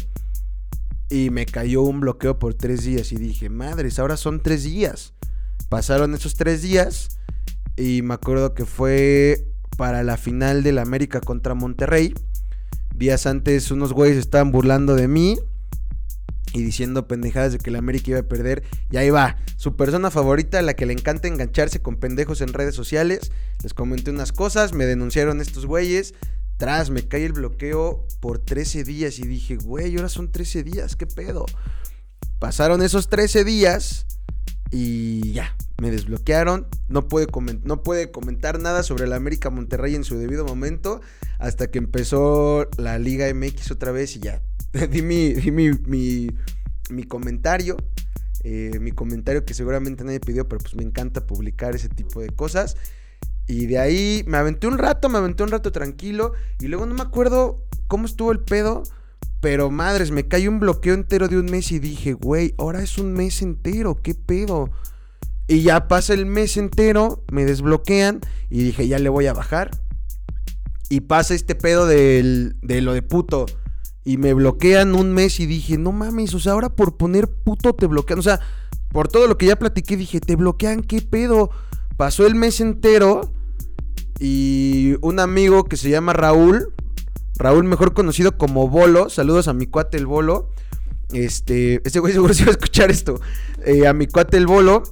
Y 1.10 1.30
me 1.30 1.46
cayó 1.46 1.84
un 1.84 2.00
bloqueo 2.00 2.40
por 2.40 2.56
tres 2.56 2.84
días. 2.84 3.12
Y 3.12 3.18
dije, 3.18 3.50
madres, 3.50 4.00
ahora 4.00 4.18
son 4.18 4.42
tres 4.42 4.64
días. 4.64 5.14
Pasaron 5.70 6.16
esos 6.16 6.34
tres 6.36 6.64
días. 6.64 7.20
Y 7.78 8.02
me 8.02 8.16
acuerdo 8.16 8.56
que 8.56 8.66
fue 8.66 9.46
para 9.78 10.02
la 10.02 10.18
final 10.18 10.64
del 10.64 10.80
América 10.80 11.22
contra 11.22 11.54
Monterrey. 11.54 12.16
Días 12.96 13.28
antes 13.28 13.70
unos 13.70 13.94
güeyes 13.94 14.18
estaban 14.18 14.52
burlando 14.52 14.96
de 14.96 15.08
mí. 15.08 15.38
Y 16.54 16.62
diciendo 16.62 17.08
pendejadas 17.08 17.52
de 17.52 17.58
que 17.58 17.72
la 17.72 17.80
América 17.80 18.12
iba 18.12 18.20
a 18.20 18.24
perder. 18.24 18.64
Y 18.92 18.98
ahí 18.98 19.10
va, 19.10 19.38
su 19.58 19.76
persona 19.76 20.12
favorita, 20.12 20.62
la 20.62 20.76
que 20.76 20.86
le 20.86 20.94
encanta 20.94 21.28
engancharse 21.28 21.82
con 21.82 21.98
pendejos 21.98 22.42
en 22.42 22.54
redes 22.54 22.76
sociales. 22.76 23.32
Les 23.64 23.74
comenté 23.74 24.12
unas 24.12 24.32
cosas, 24.32 24.74
me 24.74 24.86
denunciaron 24.86 25.42
estos 25.42 25.66
güeyes. 25.66 26.14
Tras, 26.58 26.92
me 26.92 27.08
cae 27.08 27.26
el 27.26 27.34
bloqueo 27.34 28.08
por 28.22 28.38
13 28.38 28.84
días 28.84 29.18
y 29.18 29.28
dije, 29.28 29.58
güey, 29.58 29.96
ahora 29.98 30.10
son 30.10 30.32
13 30.32 30.64
días, 30.64 30.96
¿qué 30.96 31.08
pedo? 31.08 31.46
Pasaron 32.38 32.84
esos 32.84 33.10
13 33.10 33.44
días 33.44 34.06
y 34.70 35.34
ya, 35.34 35.56
me 35.82 35.90
desbloquearon. 35.90 36.68
No 36.88 37.08
puede, 37.08 37.28
no 37.64 37.82
puede 37.82 38.12
comentar 38.12 38.60
nada 38.60 38.84
sobre 38.84 39.08
la 39.08 39.16
América 39.16 39.50
Monterrey 39.50 39.96
en 39.96 40.04
su 40.04 40.18
debido 40.18 40.46
momento 40.46 41.02
hasta 41.40 41.72
que 41.72 41.80
empezó 41.80 42.70
la 42.78 43.00
Liga 43.00 43.34
MX 43.34 43.72
otra 43.72 43.92
vez 43.92 44.16
y 44.16 44.20
ya 44.20 44.42
di, 44.90 45.02
mi, 45.02 45.36
mi, 46.90 47.04
comentario. 47.04 47.78
Eh, 48.44 48.78
mi 48.82 48.92
comentario 48.92 49.46
que 49.46 49.54
seguramente 49.54 50.04
nadie 50.04 50.20
pidió, 50.20 50.48
pero 50.50 50.60
pues 50.60 50.76
me 50.76 50.84
encanta 50.84 51.26
publicar 51.26 51.76
ese 51.76 51.90
tipo 51.90 52.22
de 52.22 52.30
cosas. 52.30 52.76
Y 53.48 53.68
de 53.68 53.78
ahí 53.78 54.24
me 54.26 54.38
aventé 54.38 54.68
un 54.68 54.78
rato, 54.78 55.10
me 55.10 55.20
aventé 55.20 55.44
un 55.44 55.50
rato 55.50 55.72
tranquilo. 55.72 56.34
Y 56.60 56.68
luego 56.68 56.86
no 56.86 56.96
me 56.96 57.04
acuerdo 57.04 57.64
cómo 57.88 58.06
estuvo 58.06 58.32
el 58.32 58.40
pedo. 58.40 58.84
Pero 59.42 59.70
madres, 59.70 60.12
me 60.12 60.28
cayó 60.28 60.50
un 60.50 60.60
bloqueo 60.60 60.94
entero 60.94 61.28
de 61.28 61.38
un 61.38 61.46
mes 61.46 61.72
y 61.72 61.80
dije, 61.80 62.14
güey, 62.14 62.56
ahora 62.58 62.82
es 62.82 62.98
un 62.98 63.12
mes 63.12 63.42
entero, 63.42 64.02
¿qué 64.02 64.16
pedo? 64.16 64.72
Y 65.50 65.64
ya 65.64 65.90
pasa 65.90 66.14
el 66.14 66.26
mes 66.26 66.56
entero, 66.56 67.26
me 67.30 67.44
desbloquean 67.44 68.22
y 68.50 68.64
dije, 68.64 68.88
ya 68.88 69.00
le 69.00 69.10
voy 69.10 69.28
a 69.28 69.34
bajar. 69.34 69.72
Y 70.90 71.02
pasa 71.02 71.34
este 71.34 71.56
pedo 71.56 71.86
de 71.86 72.54
lo 72.62 72.94
de 72.94 73.02
puto 73.02 73.46
y 74.06 74.18
me 74.18 74.34
bloquean 74.34 74.96
un 74.96 75.14
mes 75.14 75.40
y 75.40 75.46
dije, 75.46 75.78
no 75.78 75.92
mames, 75.92 76.34
o 76.34 76.40
sea, 76.40 76.54
ahora 76.54 76.70
por 76.70 76.98
poner 76.98 77.30
puto 77.30 77.74
te 77.74 77.88
bloquean. 77.88 78.20
O 78.20 78.24
sea, 78.24 78.40
por 78.90 79.08
todo 79.08 79.28
lo 79.28 79.38
que 79.38 79.46
ya 79.46 79.56
platiqué, 79.58 79.98
dije, 79.98 80.20
te 80.20 80.36
bloquean, 80.36 80.82
¿qué 80.82 81.02
pedo? 81.02 81.50
Pasó 81.98 82.26
el 82.26 82.36
mes 82.36 82.60
entero 82.60 83.32
y 84.20 84.96
un 85.02 85.20
amigo 85.20 85.66
que 85.66 85.78
se 85.78 85.90
llama 85.90 86.14
Raúl, 86.14 86.74
Raúl 87.38 87.64
mejor 87.64 87.94
conocido 87.94 88.38
como 88.38 88.68
Bolo, 88.68 89.10
saludos 89.10 89.48
a 89.48 89.54
mi 89.54 89.68
cuate 89.68 89.98
el 89.98 90.06
Bolo. 90.06 90.50
Este, 91.14 91.82
ese 91.88 92.00
güey 92.00 92.14
seguro 92.14 92.34
se 92.34 92.44
va 92.44 92.50
a 92.50 92.54
escuchar 92.54 92.92
esto. 92.92 93.22
Eh, 93.66 93.88
a 93.88 93.94
mi 93.94 94.08
cuate 94.08 94.38
el 94.38 94.48
Bolo 94.48 94.84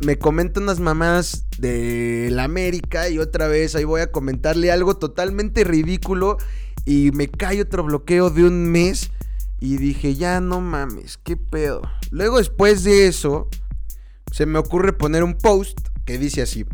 me 0.00 0.18
comenta 0.18 0.60
unas 0.60 0.78
mamás 0.78 1.46
de 1.58 2.28
la 2.30 2.44
América 2.44 3.08
y 3.08 3.18
otra 3.18 3.48
vez 3.48 3.74
ahí 3.74 3.84
voy 3.84 4.00
a 4.00 4.12
comentarle 4.12 4.70
algo 4.70 4.96
totalmente 4.96 5.64
ridículo 5.64 6.38
y 6.88 7.10
me 7.12 7.28
cae 7.28 7.60
otro 7.60 7.84
bloqueo 7.84 8.30
de 8.30 8.44
un 8.44 8.64
mes. 8.70 9.10
Y 9.60 9.76
dije, 9.76 10.14
ya 10.14 10.40
no 10.40 10.62
mames, 10.62 11.18
qué 11.18 11.36
pedo. 11.36 11.82
Luego 12.10 12.38
después 12.38 12.82
de 12.82 13.06
eso, 13.06 13.48
se 14.32 14.46
me 14.46 14.58
ocurre 14.58 14.94
poner 14.94 15.22
un 15.22 15.34
post 15.34 15.78
que 16.06 16.16
dice 16.16 16.40
así. 16.40 16.64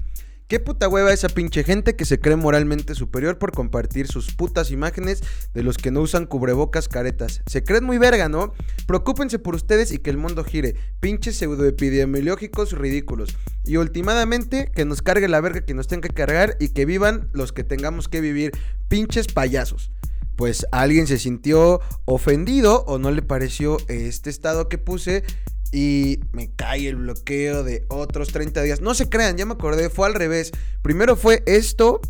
Qué 0.47 0.61
puta 0.61 0.89
hueva 0.89 1.13
esa 1.13 1.29
pinche 1.31 1.65
gente 1.65 1.97
que 1.97 2.05
se 2.05 2.21
cree 2.21 2.37
moralmente 2.37 2.95
superior 2.95 3.39
por 3.39 3.51
compartir 3.51 4.07
sus 4.07 4.33
putas 4.33 4.71
imágenes 4.71 5.23
de 5.53 5.65
los 5.65 5.79
que 5.79 5.91
no 5.91 6.03
usan 6.03 6.27
cubrebocas 6.27 6.87
caretas. 6.87 7.43
Se 7.47 7.65
creen 7.65 7.83
muy 7.83 7.99
verga, 7.99 8.29
¿no? 8.29 8.53
Preocúpense 8.87 9.41
por 9.41 9.57
ustedes 9.57 9.91
y 9.91 9.99
que 9.99 10.11
el 10.11 10.19
mundo 10.19 10.45
gire. 10.45 10.77
Pinches 11.01 11.39
pseudoepidemiológicos 11.39 12.73
ridículos. 12.73 13.37
Y 13.65 13.79
últimamente, 13.79 14.71
que 14.73 14.85
nos 14.85 15.03
cargue 15.03 15.27
la 15.27 15.41
verga 15.41 15.63
que 15.63 15.75
nos 15.75 15.89
tenga 15.89 16.09
que 16.09 16.15
cargar 16.15 16.57
y 16.61 16.69
que 16.69 16.85
vivan 16.85 17.31
los 17.33 17.53
que 17.53 17.65
tengamos 17.65 18.09
que 18.09 18.21
vivir. 18.21 18.53
Pinches 18.87 19.27
payasos 19.27 19.91
pues 20.37 20.67
alguien 20.73 21.07
se 21.07 21.19
sintió 21.19 21.81
ofendido 22.05 22.85
o 22.87 22.99
no 22.99 23.11
le 23.11 23.23
pareció 23.23 23.79
este 23.89 24.31
estado 24.31 24.69
que 24.69 24.79
puse 24.79 25.25
y 25.73 26.21
me 26.33 26.51
cae 26.55 26.89
el 26.89 26.97
bloqueo 26.97 27.65
de 27.65 27.85
otros 27.89 28.29
30 28.29 28.63
días. 28.63 28.81
No 28.81 28.95
se 28.95 29.09
crean, 29.09 29.37
ya 29.37 29.45
me 29.45 29.55
acordé, 29.55 29.91
fue 29.91 30.07
al 30.07 30.15
revés. 30.15 30.53
Primero 30.83 31.17
fue 31.17 31.43
esto, 31.47 32.01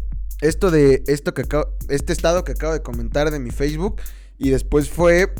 esto 0.40 0.70
de 0.70 1.02
esto 1.06 1.32
que 1.32 1.42
acabo, 1.42 1.68
este 1.88 2.12
estado 2.12 2.44
que 2.44 2.52
acabo 2.52 2.74
de 2.74 2.82
comentar 2.82 3.30
de 3.30 3.38
mi 3.38 3.50
Facebook 3.50 4.00
y 4.38 4.50
después 4.50 4.90
fue 4.90 5.32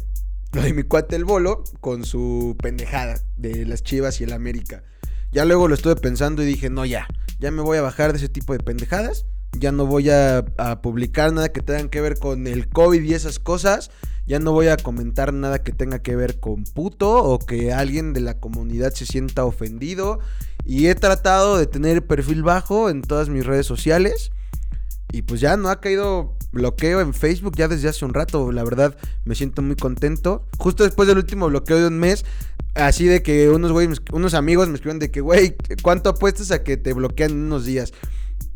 lo 0.53 0.63
de 0.63 0.73
mi 0.73 0.85
cuate 0.85 1.17
el 1.17 1.25
bolo 1.25 1.65
con 1.81 2.05
su 2.05 2.57
pendejada 2.63 3.21
de 3.37 3.67
las 3.67 3.83
Chivas 3.83 4.21
y 4.21 4.25
el 4.25 4.33
América. 4.33 4.85
Ya 5.33 5.45
luego 5.45 5.69
lo 5.69 5.75
estuve 5.75 5.97
pensando 5.97 6.43
y 6.43 6.47
dije, 6.47 6.71
"No, 6.71 6.87
ya, 6.87 7.09
ya 7.41 7.51
me 7.51 7.61
voy 7.61 7.77
a 7.77 7.83
bajar 7.83 8.13
de 8.13 8.19
ese 8.19 8.29
tipo 8.29 8.53
de 8.53 8.61
pendejadas." 8.61 9.27
Ya 9.59 9.73
no 9.73 9.87
voy 9.87 10.11
a, 10.11 10.45
publicar 10.83 11.33
nada 11.33 11.51
que 11.51 11.61
tenga 11.61 11.89
que 11.89 12.01
ver 12.01 12.19
con 12.19 12.47
el 12.47 12.69
COVID 12.69 13.03
y 13.03 13.15
esas 13.15 13.39
cosas. 13.39 13.91
Ya 14.27 14.39
no 14.39 14.53
voy 14.53 14.69
a 14.69 14.77
comentar 14.77 15.35
nada 15.35 15.63
que 15.63 15.73
tenga 15.73 16.01
que 16.01 16.17
ver 16.17 16.41
con 16.41 16.65
puto 16.65 17.23
o 17.23 17.39
que 17.39 17.73
alguien 17.73 18.13
de 18.15 18.21
la 18.21 18.39
comunidad 18.39 18.93
se 18.93 19.07
sienta 19.07 19.45
ofendido. 19.45 20.19
Y 20.65 20.87
he 20.87 20.95
tratado 20.95 21.59
de 21.59 21.67
tener 21.67 22.07
perfil 22.07 22.43
bajo 22.43 22.89
en 22.89 23.03
todas 23.03 23.29
mis 23.29 23.45
redes 23.45 23.67
sociales. 23.67 24.31
Y 25.13 25.23
pues 25.23 25.41
ya 25.41 25.57
no 25.57 25.69
ha 25.69 25.81
caído 25.81 26.35
bloqueo 26.53 27.01
en 27.01 27.13
Facebook 27.13 27.55
ya 27.57 27.69
desde 27.69 27.89
hace 27.89 28.05
un 28.05 28.15
rato. 28.15 28.51
La 28.51 28.65
verdad 28.65 28.97
me 29.25 29.35
siento 29.35 29.61
muy 29.61 29.77
contento. 29.77 30.47
Justo 30.59 30.85
después 30.85 31.07
del 31.07 31.19
último 31.19 31.49
bloqueo 31.49 31.79
de 31.79 31.89
un 31.89 31.99
mes. 31.99 32.25
Así 32.75 33.07
de 33.07 33.23
que 33.23 33.51
unos, 33.51 33.73
unos 34.13 34.35
amigos 34.35 34.69
me 34.69 34.75
escriben 34.75 34.99
de 34.99 35.11
que, 35.11 35.21
güey, 35.21 35.55
¿cuánto 35.83 36.11
apuestas 36.11 36.51
a 36.51 36.65
que 36.65 36.77
te 36.77 36.93
bloquean 36.93 37.31
en 37.31 37.45
unos 37.45 37.65
días? 37.65 37.93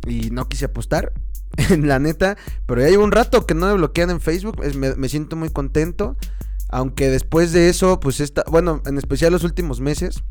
Y 0.09 0.31
no 0.31 0.49
quise 0.49 0.66
apostar, 0.66 1.12
en 1.57 1.87
la 1.88 1.99
neta. 1.99 2.37
Pero 2.66 2.81
ya 2.81 2.88
llevo 2.88 3.05
un 3.05 3.12
rato 3.12 3.47
que 3.47 3.55
no 3.55 3.66
me 3.66 3.75
bloquean 3.75 4.11
en 4.11 4.21
Facebook. 4.21 4.61
me, 4.75 5.09
siento 5.09 5.37
muy 5.37 5.51
contento. 5.51 6.16
Aunque 6.71 7.09
después 7.09 7.53
de 7.53 7.71
eso, 7.71 7.99
pues 7.99 8.21
está, 8.21 8.44
bueno, 8.51 8.83
en 8.85 8.99
especial 8.99 9.33
los 9.33 9.42
últimos 9.42 9.81
meses, 9.81 10.23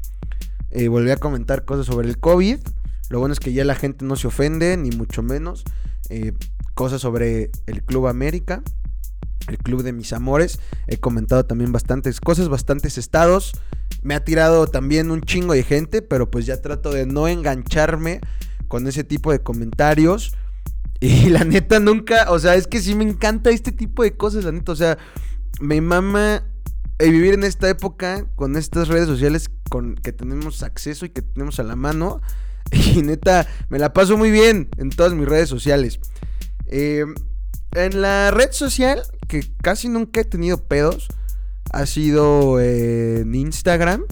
eh, 0.70 0.88
volví 0.88 1.10
a 1.10 1.18
comentar 1.18 1.66
cosas 1.66 1.88
sobre 1.88 2.08
el 2.08 2.20
COVID. 2.20 2.60
Lo 3.10 3.20
bueno 3.20 3.34
es 3.34 3.40
que 3.40 3.54
ya 3.54 3.66
la 3.66 3.74
gente 3.74 4.06
no 4.06 4.16
se 4.16 4.28
ofende, 4.28 4.78
ni 4.78 4.92
mucho 4.92 5.24
menos. 5.24 5.64
Eh, 6.10 6.34
cosas 6.76 7.02
sobre 7.02 7.50
el 7.66 7.84
Club 7.84 8.08
América, 8.08 8.62
el 9.48 9.58
Club 9.58 9.82
de 9.82 9.94
mis 9.94 10.14
amores. 10.14 10.60
He 10.86 10.98
comentado 10.98 11.46
también 11.46 11.72
bastantes 11.72 12.22
cosas, 12.22 12.50
bastantes 12.50 13.00
estados. 13.00 13.54
Me 14.04 14.14
ha 14.14 14.24
tirado 14.24 14.68
también 14.68 15.10
un 15.10 15.22
chingo 15.22 15.54
de 15.54 15.64
gente, 15.64 16.04
pero 16.04 16.30
pues 16.30 16.46
ya 16.46 16.62
trato 16.62 16.92
de 16.92 17.08
no 17.08 17.28
engancharme 17.28 18.22
con 18.68 18.88
ese 18.88 19.04
tipo 19.04 19.32
de 19.32 19.40
comentarios. 19.40 20.34
Y 21.00 21.30
la 21.30 21.44
neta 21.44 21.80
nunca, 21.80 22.32
o 22.32 22.40
sea, 22.40 22.56
es 22.56 22.66
que 22.66 22.82
sí 22.82 22.96
me 22.96 23.04
encanta 23.04 23.52
este 23.52 23.72
tipo 23.72 24.02
de 24.02 24.18
cosas, 24.18 24.46
la 24.46 24.52
neta, 24.52 24.72
o 24.72 24.76
sea, 24.76 24.98
me 25.62 25.80
mama 25.80 26.44
eh, 26.98 27.12
vivir 27.12 27.36
en 27.36 27.44
esta 27.44 27.70
época 27.70 28.26
con 28.36 28.58
estas 28.58 28.88
redes 28.88 29.06
sociales 29.06 29.52
con 29.70 29.94
que 29.94 30.12
tenemos 30.12 30.64
acceso 30.64 31.06
y 31.06 31.10
que 31.10 31.22
tenemos 31.22 31.60
a 31.60 31.64
la 31.64 31.76
mano. 31.76 32.22
Y 32.72 33.04
neta, 33.04 33.48
me 33.70 33.78
la 33.78 33.94
paso 33.94 34.18
muy 34.18 34.32
bien 34.32 34.70
en 34.78 34.90
todas 34.90 35.14
mis 35.14 35.28
redes 35.28 35.50
sociales. 35.50 36.00
Eh, 36.66 37.06
en 37.74 38.02
la 38.02 38.32
red 38.32 38.52
social, 38.52 39.04
que 39.28 39.44
casi 39.62 39.88
nunca 39.90 40.22
he 40.22 40.26
tenido 40.26 40.58
pedos, 40.64 41.08
ha 41.72 41.86
sido 41.86 42.60
en 42.60 43.36
Instagram 43.36 44.06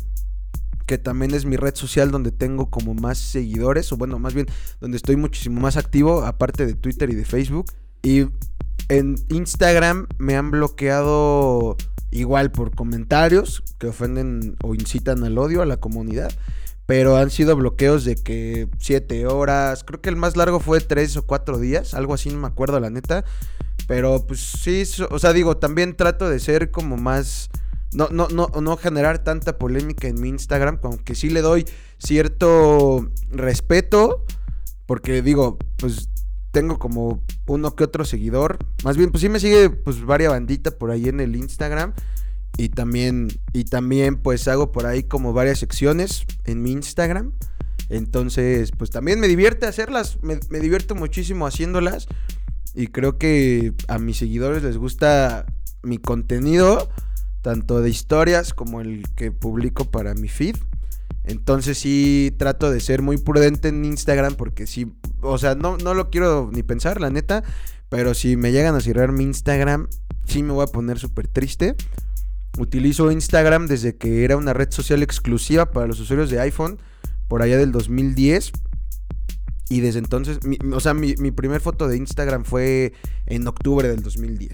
que 0.85 0.97
también 0.97 1.33
es 1.33 1.45
mi 1.45 1.57
red 1.57 1.75
social 1.75 2.11
donde 2.11 2.31
tengo 2.31 2.69
como 2.69 2.93
más 2.93 3.17
seguidores, 3.17 3.91
o 3.91 3.97
bueno, 3.97 4.19
más 4.19 4.33
bien 4.33 4.47
donde 4.79 4.97
estoy 4.97 5.15
muchísimo 5.15 5.61
más 5.61 5.77
activo, 5.77 6.23
aparte 6.23 6.65
de 6.65 6.73
Twitter 6.73 7.09
y 7.09 7.15
de 7.15 7.25
Facebook. 7.25 7.71
Y 8.03 8.27
en 8.89 9.15
Instagram 9.29 10.07
me 10.17 10.35
han 10.35 10.51
bloqueado 10.51 11.75
igual 12.11 12.51
por 12.51 12.75
comentarios 12.75 13.63
que 13.79 13.87
ofenden 13.87 14.55
o 14.63 14.75
incitan 14.75 15.23
al 15.23 15.37
odio 15.37 15.61
a 15.61 15.65
la 15.65 15.77
comunidad. 15.77 16.31
Pero 16.85 17.17
han 17.17 17.31
sido 17.31 17.55
bloqueos 17.55 18.05
de 18.05 18.15
que 18.15 18.69
7 18.77 19.25
horas, 19.25 19.83
creo 19.83 20.01
que 20.01 20.09
el 20.09 20.17
más 20.17 20.37
largo 20.37 20.59
fue 20.59 20.79
3 20.79 21.17
o 21.17 21.25
4 21.25 21.57
días, 21.57 21.95
algo 21.95 22.13
así, 22.13 22.29
no 22.29 22.37
me 22.37 22.47
acuerdo 22.47 22.79
la 22.79 22.91
neta. 22.91 23.25
Pero 23.87 24.25
pues 24.27 24.39
sí, 24.39 24.83
o 25.09 25.17
sea, 25.17 25.33
digo, 25.33 25.57
también 25.57 25.95
trato 25.95 26.29
de 26.29 26.39
ser 26.39 26.69
como 26.69 26.95
más 26.97 27.49
no, 27.95 28.09
no, 28.09 28.27
no, 28.27 28.49
no 28.61 28.77
generar 28.77 29.23
tanta 29.23 29.57
polémica 29.57 30.07
en 30.07 30.19
mi 30.19 30.29
Instagram, 30.29 30.79
aunque 30.83 31.15
sí 31.15 31.29
le 31.29 31.41
doy 31.41 31.65
cierto 31.97 33.09
respeto, 33.29 34.25
porque 34.85 35.21
digo, 35.21 35.57
pues 35.77 36.09
tengo 36.51 36.77
como 36.77 37.23
uno 37.47 37.75
que 37.75 37.83
otro 37.83 38.05
seguidor, 38.05 38.57
más 38.83 38.97
bien 38.97 39.11
pues 39.11 39.21
sí 39.21 39.29
me 39.29 39.39
sigue 39.39 39.69
pues 39.69 40.05
varias 40.05 40.31
bandita 40.31 40.71
por 40.71 40.91
ahí 40.91 41.07
en 41.07 41.19
el 41.19 41.35
Instagram. 41.35 41.93
Y 42.57 42.69
también 42.69 43.27
y 43.51 43.65
también 43.65 44.15
pues 44.15 44.47
hago 44.47 44.71
por 44.71 44.85
ahí 44.85 45.03
como 45.03 45.33
varias 45.33 45.59
secciones 45.59 46.25
en 46.45 46.61
mi 46.61 46.71
Instagram. 46.71 47.33
Entonces, 47.89 48.71
pues 48.71 48.91
también 48.91 49.19
me 49.19 49.27
divierte 49.27 49.65
hacerlas, 49.65 50.23
me, 50.23 50.39
me 50.49 50.61
divierto 50.61 50.95
muchísimo 50.95 51.45
haciéndolas. 51.45 52.07
Y 52.73 52.87
creo 52.87 53.17
que 53.17 53.73
a 53.89 53.99
mis 53.99 54.17
seguidores 54.17 54.63
les 54.63 54.77
gusta 54.77 55.45
mi 55.83 55.97
contenido 55.97 56.89
tanto 57.45 57.79
de 57.79 57.91
historias 57.91 58.55
como 58.55 58.81
el 58.81 59.03
que 59.15 59.31
publico 59.31 59.85
para 59.85 60.15
mi 60.15 60.29
feed. 60.29 60.55
Entonces 61.23 61.77
sí 61.77 62.33
trato 62.39 62.71
de 62.71 62.79
ser 62.79 63.03
muy 63.03 63.17
prudente 63.17 63.67
en 63.67 63.85
Instagram 63.85 64.33
porque 64.33 64.65
sí, 64.65 64.95
o 65.21 65.37
sea, 65.37 65.53
no, 65.53 65.77
no 65.77 65.93
lo 65.93 66.09
quiero 66.09 66.49
ni 66.51 66.63
pensar, 66.63 66.99
la 66.99 67.11
neta, 67.11 67.43
pero 67.87 68.15
si 68.15 68.35
me 68.35 68.51
llegan 68.51 68.73
a 68.73 68.81
cerrar 68.81 69.11
mi 69.11 69.25
Instagram, 69.25 69.89
sí 70.25 70.41
me 70.41 70.53
voy 70.53 70.63
a 70.63 70.71
poner 70.71 70.97
súper 70.97 71.27
triste. 71.27 71.75
Utilizo 72.57 73.11
Instagram 73.11 73.67
desde 73.67 73.95
que 73.95 74.23
era 74.23 74.37
una 74.37 74.53
red 74.53 74.71
social 74.71 75.03
exclusiva 75.03 75.69
para 75.69 75.85
los 75.85 75.99
usuarios 75.99 76.31
de 76.31 76.39
iPhone, 76.39 76.79
por 77.27 77.43
allá 77.43 77.57
del 77.57 77.71
2010. 77.71 78.53
Y 79.69 79.81
desde 79.81 79.99
entonces, 79.99 80.39
o 80.73 80.79
sea, 80.79 80.95
mi, 80.95 81.13
mi 81.19 81.29
primer 81.29 81.61
foto 81.61 81.87
de 81.87 81.97
Instagram 81.97 82.43
fue 82.43 82.93
en 83.27 83.47
octubre 83.47 83.87
del 83.87 84.01
2010. 84.01 84.51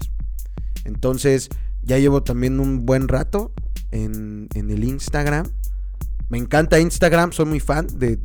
Entonces, 0.84 1.48
ya 1.82 1.98
llevo 1.98 2.22
también 2.22 2.60
un 2.60 2.86
buen 2.86 3.08
rato 3.08 3.52
en, 3.90 4.48
en 4.54 4.70
el 4.70 4.84
Instagram. 4.84 5.46
Me 6.32 6.38
encanta 6.38 6.80
Instagram, 6.80 7.32
soy 7.32 7.44
muy 7.44 7.60
fan 7.60 7.86
de, 7.92 8.18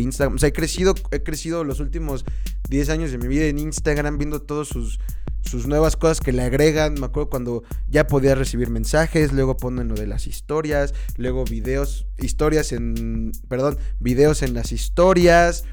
Instagram. 0.00 0.36
O 0.36 0.38
sea, 0.38 0.48
he 0.48 0.54
crecido, 0.54 0.94
he 1.10 1.22
crecido 1.22 1.64
los 1.64 1.80
últimos 1.80 2.24
10 2.70 2.88
años 2.88 3.10
de 3.10 3.18
mi 3.18 3.28
vida 3.28 3.44
en 3.44 3.58
Instagram 3.58 4.16
viendo 4.16 4.40
todas 4.40 4.68
sus, 4.68 4.98
sus 5.42 5.66
nuevas 5.66 5.96
cosas 5.96 6.20
que 6.20 6.32
le 6.32 6.40
agregan. 6.40 6.94
Me 6.94 7.04
acuerdo 7.04 7.28
cuando 7.28 7.62
ya 7.90 8.06
podía 8.06 8.34
recibir 8.34 8.70
mensajes, 8.70 9.34
luego 9.34 9.58
ponen 9.58 9.88
lo 9.88 9.96
de 9.96 10.06
las 10.06 10.26
historias, 10.26 10.94
luego 11.18 11.44
videos, 11.44 12.06
historias 12.16 12.72
en, 12.72 13.32
perdón, 13.48 13.76
videos 14.00 14.40
en 14.42 14.54
las 14.54 14.72
historias. 14.72 15.64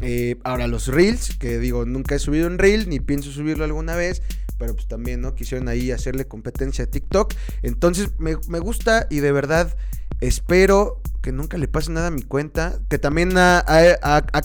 Eh, 0.00 0.36
ahora 0.42 0.68
los 0.68 0.88
reels, 0.88 1.36
que 1.36 1.58
digo, 1.58 1.84
nunca 1.84 2.14
he 2.14 2.18
subido 2.18 2.46
un 2.46 2.56
reel, 2.56 2.88
ni 2.88 2.98
pienso 2.98 3.30
subirlo 3.30 3.64
alguna 3.64 3.94
vez 3.94 4.22
pero 4.58 4.74
pues 4.74 4.86
también, 4.88 5.20
¿no? 5.20 5.34
Quisieron 5.34 5.68
ahí 5.68 5.90
hacerle 5.90 6.26
competencia 6.26 6.84
a 6.84 6.88
TikTok. 6.88 7.34
Entonces 7.62 8.10
me, 8.18 8.36
me, 8.48 8.58
gusta 8.58 9.06
y 9.10 9.20
de 9.20 9.32
verdad 9.32 9.76
espero 10.20 11.00
que 11.22 11.32
nunca 11.32 11.58
le 11.58 11.68
pase 11.68 11.90
nada 11.90 12.06
a 12.08 12.10
mi 12.12 12.22
cuenta, 12.22 12.78
que 12.88 12.98
también 12.98 13.32
ha, 13.36 13.62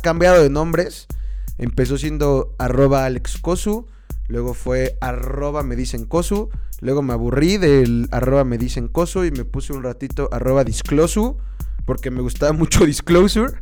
cambiado 0.01 0.41
de 0.41 0.49
nombres. 0.49 1.07
Empezó 1.59 1.97
siendo 1.97 2.55
arroba 2.57 3.05
alexcosu, 3.05 3.85
luego 4.27 4.55
fue 4.55 4.97
arroba 4.99 5.61
me 5.61 5.75
dicen 5.75 6.05
cosu, 6.05 6.49
luego 6.79 7.03
me 7.03 7.13
aburrí 7.13 7.57
del 7.57 8.07
arroba 8.09 8.45
me 8.45 8.57
dicen 8.57 8.87
cosu 8.87 9.25
y 9.25 9.31
me 9.31 9.45
puse 9.45 9.73
un 9.73 9.83
ratito 9.83 10.27
arroba 10.31 10.63
disclosu, 10.63 11.37
porque 11.85 12.09
me 12.09 12.21
gustaba 12.21 12.51
mucho 12.51 12.83
disclosure. 12.87 13.53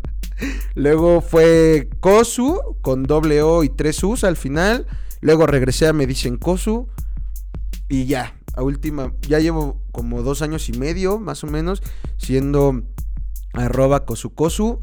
Luego 0.76 1.20
fue 1.20 1.90
cosu 2.00 2.78
con 2.82 3.04
doble 3.04 3.42
O 3.42 3.66
y 3.66 3.70
tres 3.70 4.02
U's 4.02 4.24
al 4.24 4.38
final. 4.38 4.88
Luego 5.22 5.48
regresé 5.48 5.88
a 5.88 5.94
me 5.94 6.08
dicen 6.08 6.38
cosu 6.38 6.88
y 7.90 8.06
ya, 8.06 8.36
a 8.54 8.62
última, 8.62 9.14
ya 9.28 9.40
llevo 9.40 9.82
como 9.92 10.22
dos 10.22 10.42
años 10.42 10.70
y 10.70 10.74
medio 10.74 11.20
más 11.20 11.44
o 11.44 11.48
menos 11.48 11.82
siendo 12.18 12.84
arroba 13.54 14.06
cosucosu. 14.06 14.80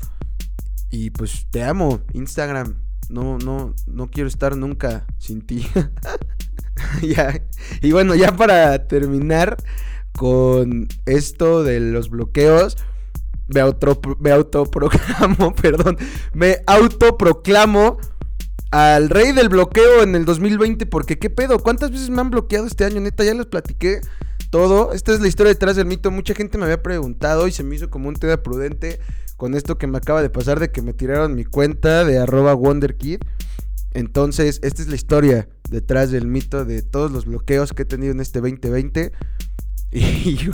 Y 0.90 1.10
pues 1.10 1.46
te 1.50 1.62
amo, 1.62 2.00
Instagram. 2.12 2.80
No, 3.08 3.38
no, 3.38 3.74
no 3.86 4.08
quiero 4.08 4.28
estar 4.28 4.56
nunca 4.56 5.06
sin 5.18 5.42
ti. 5.42 5.66
ya. 7.02 7.42
Y 7.82 7.92
bueno, 7.92 8.14
ya 8.14 8.34
para 8.36 8.86
terminar 8.88 9.56
con 10.12 10.88
esto 11.06 11.62
de 11.62 11.80
los 11.80 12.10
bloqueos. 12.10 12.76
Me, 13.48 13.60
me 14.18 14.30
autoproclamo, 14.32 15.54
perdón. 15.62 15.96
Me 16.32 16.58
autoproclamo 16.66 17.98
al 18.76 19.08
rey 19.08 19.32
del 19.32 19.48
bloqueo 19.48 20.02
en 20.02 20.14
el 20.14 20.26
2020. 20.26 20.84
Porque, 20.84 21.18
¿qué 21.18 21.30
pedo? 21.30 21.58
¿Cuántas 21.60 21.90
veces 21.90 22.10
me 22.10 22.20
han 22.20 22.30
bloqueado 22.30 22.66
este 22.66 22.84
año? 22.84 23.00
Neta, 23.00 23.24
ya 23.24 23.32
les 23.32 23.46
platiqué 23.46 24.02
todo. 24.50 24.92
Esta 24.92 25.14
es 25.14 25.20
la 25.20 25.28
historia 25.28 25.52
detrás 25.52 25.76
del 25.76 25.86
mito. 25.86 26.10
Mucha 26.10 26.34
gente 26.34 26.58
me 26.58 26.64
había 26.64 26.82
preguntado 26.82 27.48
y 27.48 27.52
se 27.52 27.62
me 27.62 27.74
hizo 27.76 27.88
como 27.88 28.08
un 28.08 28.16
tema 28.16 28.36
prudente 28.42 29.00
con 29.38 29.54
esto 29.54 29.78
que 29.78 29.86
me 29.86 29.96
acaba 29.96 30.20
de 30.20 30.28
pasar 30.28 30.60
de 30.60 30.70
que 30.70 30.82
me 30.82 30.92
tiraron 30.92 31.34
mi 31.34 31.44
cuenta 31.44 32.04
de 32.04 32.18
arroba 32.18 32.54
wonderkid. 32.54 33.20
Entonces, 33.92 34.60
esta 34.62 34.82
es 34.82 34.88
la 34.88 34.96
historia 34.96 35.48
detrás 35.70 36.10
del 36.10 36.26
mito 36.26 36.66
de 36.66 36.82
todos 36.82 37.10
los 37.10 37.24
bloqueos 37.24 37.72
que 37.72 37.82
he 37.82 37.86
tenido 37.86 38.12
en 38.12 38.20
este 38.20 38.40
2020. 38.40 39.12
Y 39.92 40.50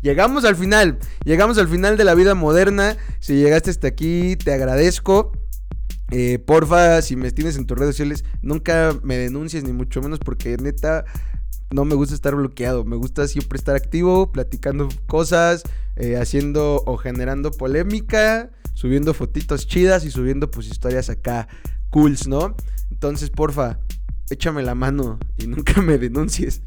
llegamos 0.00 0.44
al 0.46 0.56
final, 0.56 0.98
llegamos 1.24 1.58
al 1.58 1.68
final 1.68 1.98
de 1.98 2.04
la 2.04 2.14
vida 2.14 2.34
moderna. 2.34 2.96
Si 3.20 3.34
llegaste 3.34 3.68
hasta 3.68 3.88
aquí, 3.88 4.36
te 4.36 4.54
agradezco. 4.54 5.32
Eh, 6.10 6.38
porfa, 6.38 7.02
si 7.02 7.16
me 7.16 7.32
tienes 7.32 7.56
en 7.56 7.66
tus 7.66 7.78
redes 7.78 7.96
sociales, 7.96 8.24
nunca 8.42 8.96
me 9.02 9.16
denuncies, 9.16 9.64
ni 9.64 9.72
mucho 9.72 10.00
menos, 10.00 10.18
porque 10.20 10.56
neta, 10.56 11.04
no 11.70 11.84
me 11.84 11.94
gusta 11.94 12.14
estar 12.14 12.34
bloqueado, 12.34 12.84
me 12.84 12.96
gusta 12.96 13.26
siempre 13.26 13.58
estar 13.58 13.74
activo, 13.74 14.30
platicando 14.30 14.88
cosas, 15.06 15.64
eh, 15.96 16.16
haciendo 16.16 16.82
o 16.86 16.96
generando 16.96 17.50
polémica, 17.50 18.50
subiendo 18.74 19.14
fotitos 19.14 19.66
chidas 19.66 20.04
y 20.04 20.10
subiendo 20.10 20.50
pues 20.50 20.68
historias 20.68 21.10
acá 21.10 21.48
cools, 21.90 22.28
¿no? 22.28 22.54
Entonces, 22.90 23.30
porfa, 23.30 23.78
échame 24.30 24.62
la 24.62 24.74
mano 24.74 25.18
y 25.36 25.46
nunca 25.48 25.82
me 25.82 25.98
denuncies. 25.98 26.62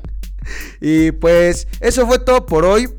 y 0.82 1.12
pues 1.12 1.68
eso 1.80 2.06
fue 2.08 2.20
todo 2.20 2.46
por 2.46 2.66
hoy. 2.66 2.90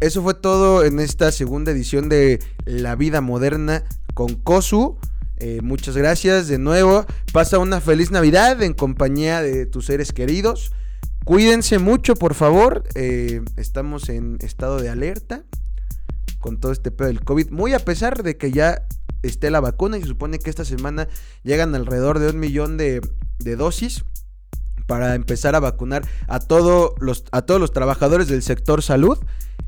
Eso 0.00 0.22
fue 0.22 0.34
todo 0.34 0.84
en 0.84 0.98
esta 0.98 1.30
segunda 1.30 1.70
edición 1.70 2.08
de 2.08 2.40
La 2.64 2.96
Vida 2.96 3.20
Moderna 3.20 3.84
con 4.12 4.34
Kosu. 4.34 4.98
Eh, 5.44 5.60
muchas 5.60 5.94
gracias 5.94 6.48
de 6.48 6.56
nuevo. 6.56 7.04
Pasa 7.34 7.58
una 7.58 7.82
feliz 7.82 8.10
Navidad 8.10 8.62
en 8.62 8.72
compañía 8.72 9.42
de 9.42 9.66
tus 9.66 9.84
seres 9.84 10.10
queridos. 10.10 10.72
Cuídense 11.26 11.78
mucho, 11.78 12.14
por 12.14 12.32
favor. 12.32 12.84
Eh, 12.94 13.42
estamos 13.58 14.08
en 14.08 14.38
estado 14.40 14.78
de 14.80 14.88
alerta 14.88 15.44
con 16.38 16.58
todo 16.58 16.72
este 16.72 16.90
pedo 16.90 17.08
del 17.08 17.22
COVID. 17.22 17.50
Muy 17.50 17.74
a 17.74 17.78
pesar 17.78 18.22
de 18.22 18.38
que 18.38 18.52
ya 18.52 18.86
esté 19.22 19.50
la 19.50 19.60
vacuna 19.60 19.98
y 19.98 20.00
se 20.00 20.06
supone 20.06 20.38
que 20.38 20.48
esta 20.48 20.64
semana 20.64 21.08
llegan 21.42 21.74
alrededor 21.74 22.20
de 22.20 22.30
un 22.30 22.38
millón 22.38 22.78
de, 22.78 23.02
dosis 23.38 24.02
para 24.86 25.14
empezar 25.14 25.54
a 25.54 25.60
vacunar 25.60 26.08
a, 26.26 26.38
los, 27.00 27.24
a 27.32 27.42
todos 27.42 27.60
los 27.60 27.70
trabajadores 27.70 28.28
del 28.28 28.42
sector 28.42 28.82
salud 28.82 29.18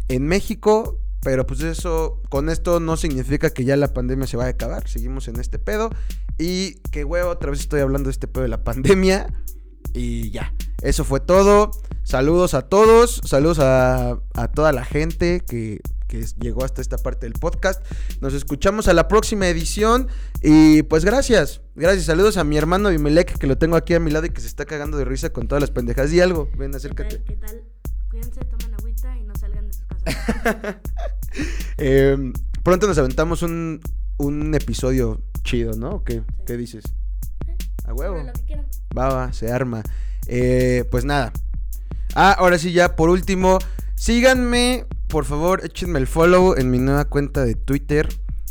en 0.09 0.27
México. 0.27 0.99
Pero 1.27 1.45
pues 1.45 1.61
eso, 1.63 2.23
con 2.29 2.49
esto 2.49 2.79
no 2.79 2.97
significa 2.97 3.51
que 3.51 3.65
ya 3.65 3.77
la 3.77 3.93
pandemia 3.93 4.29
se 4.29 4.37
vaya 4.37 4.47
a 4.47 4.53
acabar. 4.53 4.89
Seguimos 4.89 5.27
en 5.27 5.41
este 5.41 5.59
pedo. 5.59 5.91
Y 6.39 6.75
que 6.93 7.03
huevo, 7.03 7.31
otra 7.31 7.51
vez 7.51 7.59
estoy 7.59 7.81
hablando 7.81 8.07
de 8.07 8.13
este 8.13 8.29
pedo 8.29 8.45
de 8.45 8.49
la 8.49 8.63
pandemia. 8.63 9.27
Y 9.93 10.31
ya, 10.31 10.55
eso 10.83 11.05
fue 11.05 11.19
todo. 11.19 11.73
Saludos 12.05 12.55
a 12.55 12.63
todos, 12.63 13.23
saludos 13.25 13.59
a, 13.59 14.21
toda 14.55 14.71
la 14.71 14.85
gente 14.85 15.41
que, 15.41 15.81
llegó 16.39 16.65
hasta 16.65 16.81
esta 16.81 16.97
parte 16.97 17.27
del 17.27 17.33
podcast. 17.33 17.85
Nos 18.21 18.33
escuchamos 18.33 18.87
a 18.87 18.95
la 18.95 19.09
próxima 19.09 19.49
edición 19.49 20.07
y 20.43 20.85
pues 20.85 21.05
gracias, 21.05 21.61
gracias. 21.75 22.05
Saludos 22.05 22.37
a 22.37 22.45
mi 22.45 22.57
hermano 22.57 22.91
Bimelec 22.91 23.37
que 23.37 23.49
lo 23.49 23.59
tengo 23.59 23.75
aquí 23.75 23.95
a 23.95 24.01
mi 24.01 24.13
lado 24.13 24.27
y 24.27 24.31
que 24.31 24.41
se 24.41 24.47
está 24.47 24.65
cagando 24.65 24.97
de 24.97 25.05
risa 25.05 25.31
con 25.31 25.49
todas 25.49 25.61
las 25.61 25.73
pendejas. 25.73 26.13
Y 26.13 26.21
algo, 26.21 26.49
ven, 26.57 26.73
acércate. 26.73 27.21
¿Qué 27.25 27.35
tal? 27.35 27.65
Cuídense, 28.11 28.39
agüita 28.39 28.67
y 28.69 28.71
no 28.71 28.76
Em, 31.79 32.33
pronto 32.63 32.87
nos 32.87 32.97
aventamos 32.97 33.43
un, 33.43 33.81
episodio 34.55 35.21
chido, 35.43 35.73
¿no? 35.77 36.03
¿Qué, 36.05 36.23
¿Qué 36.47 36.57
dices? 36.57 36.85
A 37.85 37.93
huevo. 37.93 38.17
Va, 38.97 39.09
va, 39.09 39.33
se 39.33 39.53
arma. 39.53 39.83
Eh, 40.27 40.85
pues 40.91 41.05
nada. 41.05 41.33
Ah, 42.15 42.33
ahora 42.33 42.59
sí, 42.59 42.73
ya 42.73 42.97
por 42.97 43.11
último, 43.11 43.59
síganme, 43.95 44.87
por 45.09 45.25
favor, 45.27 45.65
échenme 45.65 45.99
el 45.99 46.07
follow 46.07 46.55
en 46.57 46.71
mi 46.71 46.79
nueva 46.79 47.05
cuenta 47.05 47.45
de 47.45 47.55
Twitter, 47.55 48.09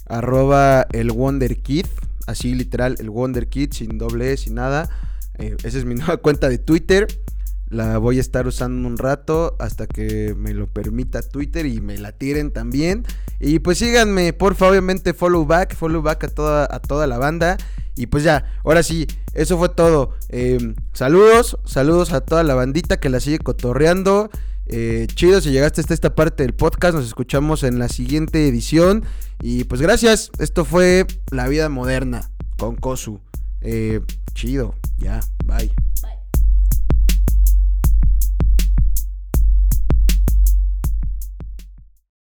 arroba 0.07 0.85
el 0.91 1.11
WonderKid, 1.11 1.87
así 2.27 2.53
literal, 2.53 2.95
el 2.99 3.09
WonderKid, 3.09 3.73
sin 3.73 3.97
doble 3.97 4.33
E, 4.33 4.37
sin 4.37 4.55
nada. 4.55 4.89
Eh, 5.37 5.57
esa 5.63 5.77
es 5.77 5.85
mi 5.85 5.95
nueva 5.95 6.17
cuenta 6.17 6.47
de 6.47 6.59
Twitter. 6.59 7.07
La 7.69 7.97
voy 7.97 8.19
a 8.19 8.21
estar 8.21 8.45
usando 8.45 8.87
un 8.87 8.97
rato 8.97 9.55
hasta 9.59 9.87
que 9.87 10.35
me 10.37 10.53
lo 10.53 10.67
permita 10.67 11.21
Twitter 11.21 11.65
y 11.65 11.81
me 11.81 11.97
la 11.97 12.11
tiren 12.11 12.51
también. 12.51 13.05
Y 13.39 13.59
pues 13.59 13.79
síganme, 13.79 14.33
porfa, 14.33 14.69
obviamente 14.69 15.13
follow 15.13 15.45
back, 15.45 15.75
follow 15.75 16.01
back 16.01 16.23
a 16.25 16.27
toda, 16.27 16.67
a 16.69 16.79
toda 16.79 17.07
la 17.07 17.17
banda. 17.17 17.57
Y 17.95 18.07
pues 18.07 18.23
ya, 18.23 18.45
ahora 18.63 18.83
sí, 18.83 19.07
eso 19.33 19.57
fue 19.57 19.69
todo. 19.69 20.15
Em, 20.29 20.75
saludos, 20.93 21.57
saludos 21.65 22.11
a 22.13 22.21
toda 22.21 22.43
la 22.43 22.53
bandita 22.53 22.99
que 22.99 23.09
la 23.09 23.19
sigue 23.19 23.39
cotorreando. 23.39 24.29
Eh, 24.67 25.07
chido, 25.13 25.41
si 25.41 25.51
llegaste 25.51 25.81
hasta 25.81 25.93
esta 25.93 26.15
parte 26.15 26.43
del 26.43 26.53
podcast, 26.53 26.95
nos 26.95 27.05
escuchamos 27.05 27.63
en 27.63 27.79
la 27.79 27.87
siguiente 27.87 28.47
edición. 28.47 29.03
Y 29.41 29.63
pues 29.65 29.81
gracias, 29.81 30.31
esto 30.39 30.65
fue 30.65 31.05
La 31.31 31.47
Vida 31.47 31.69
Moderna 31.69 32.29
con 32.57 32.75
Kosu. 32.75 33.21
Eh, 33.61 34.01
chido, 34.33 34.75
ya, 34.97 35.21
bye. 35.45 35.84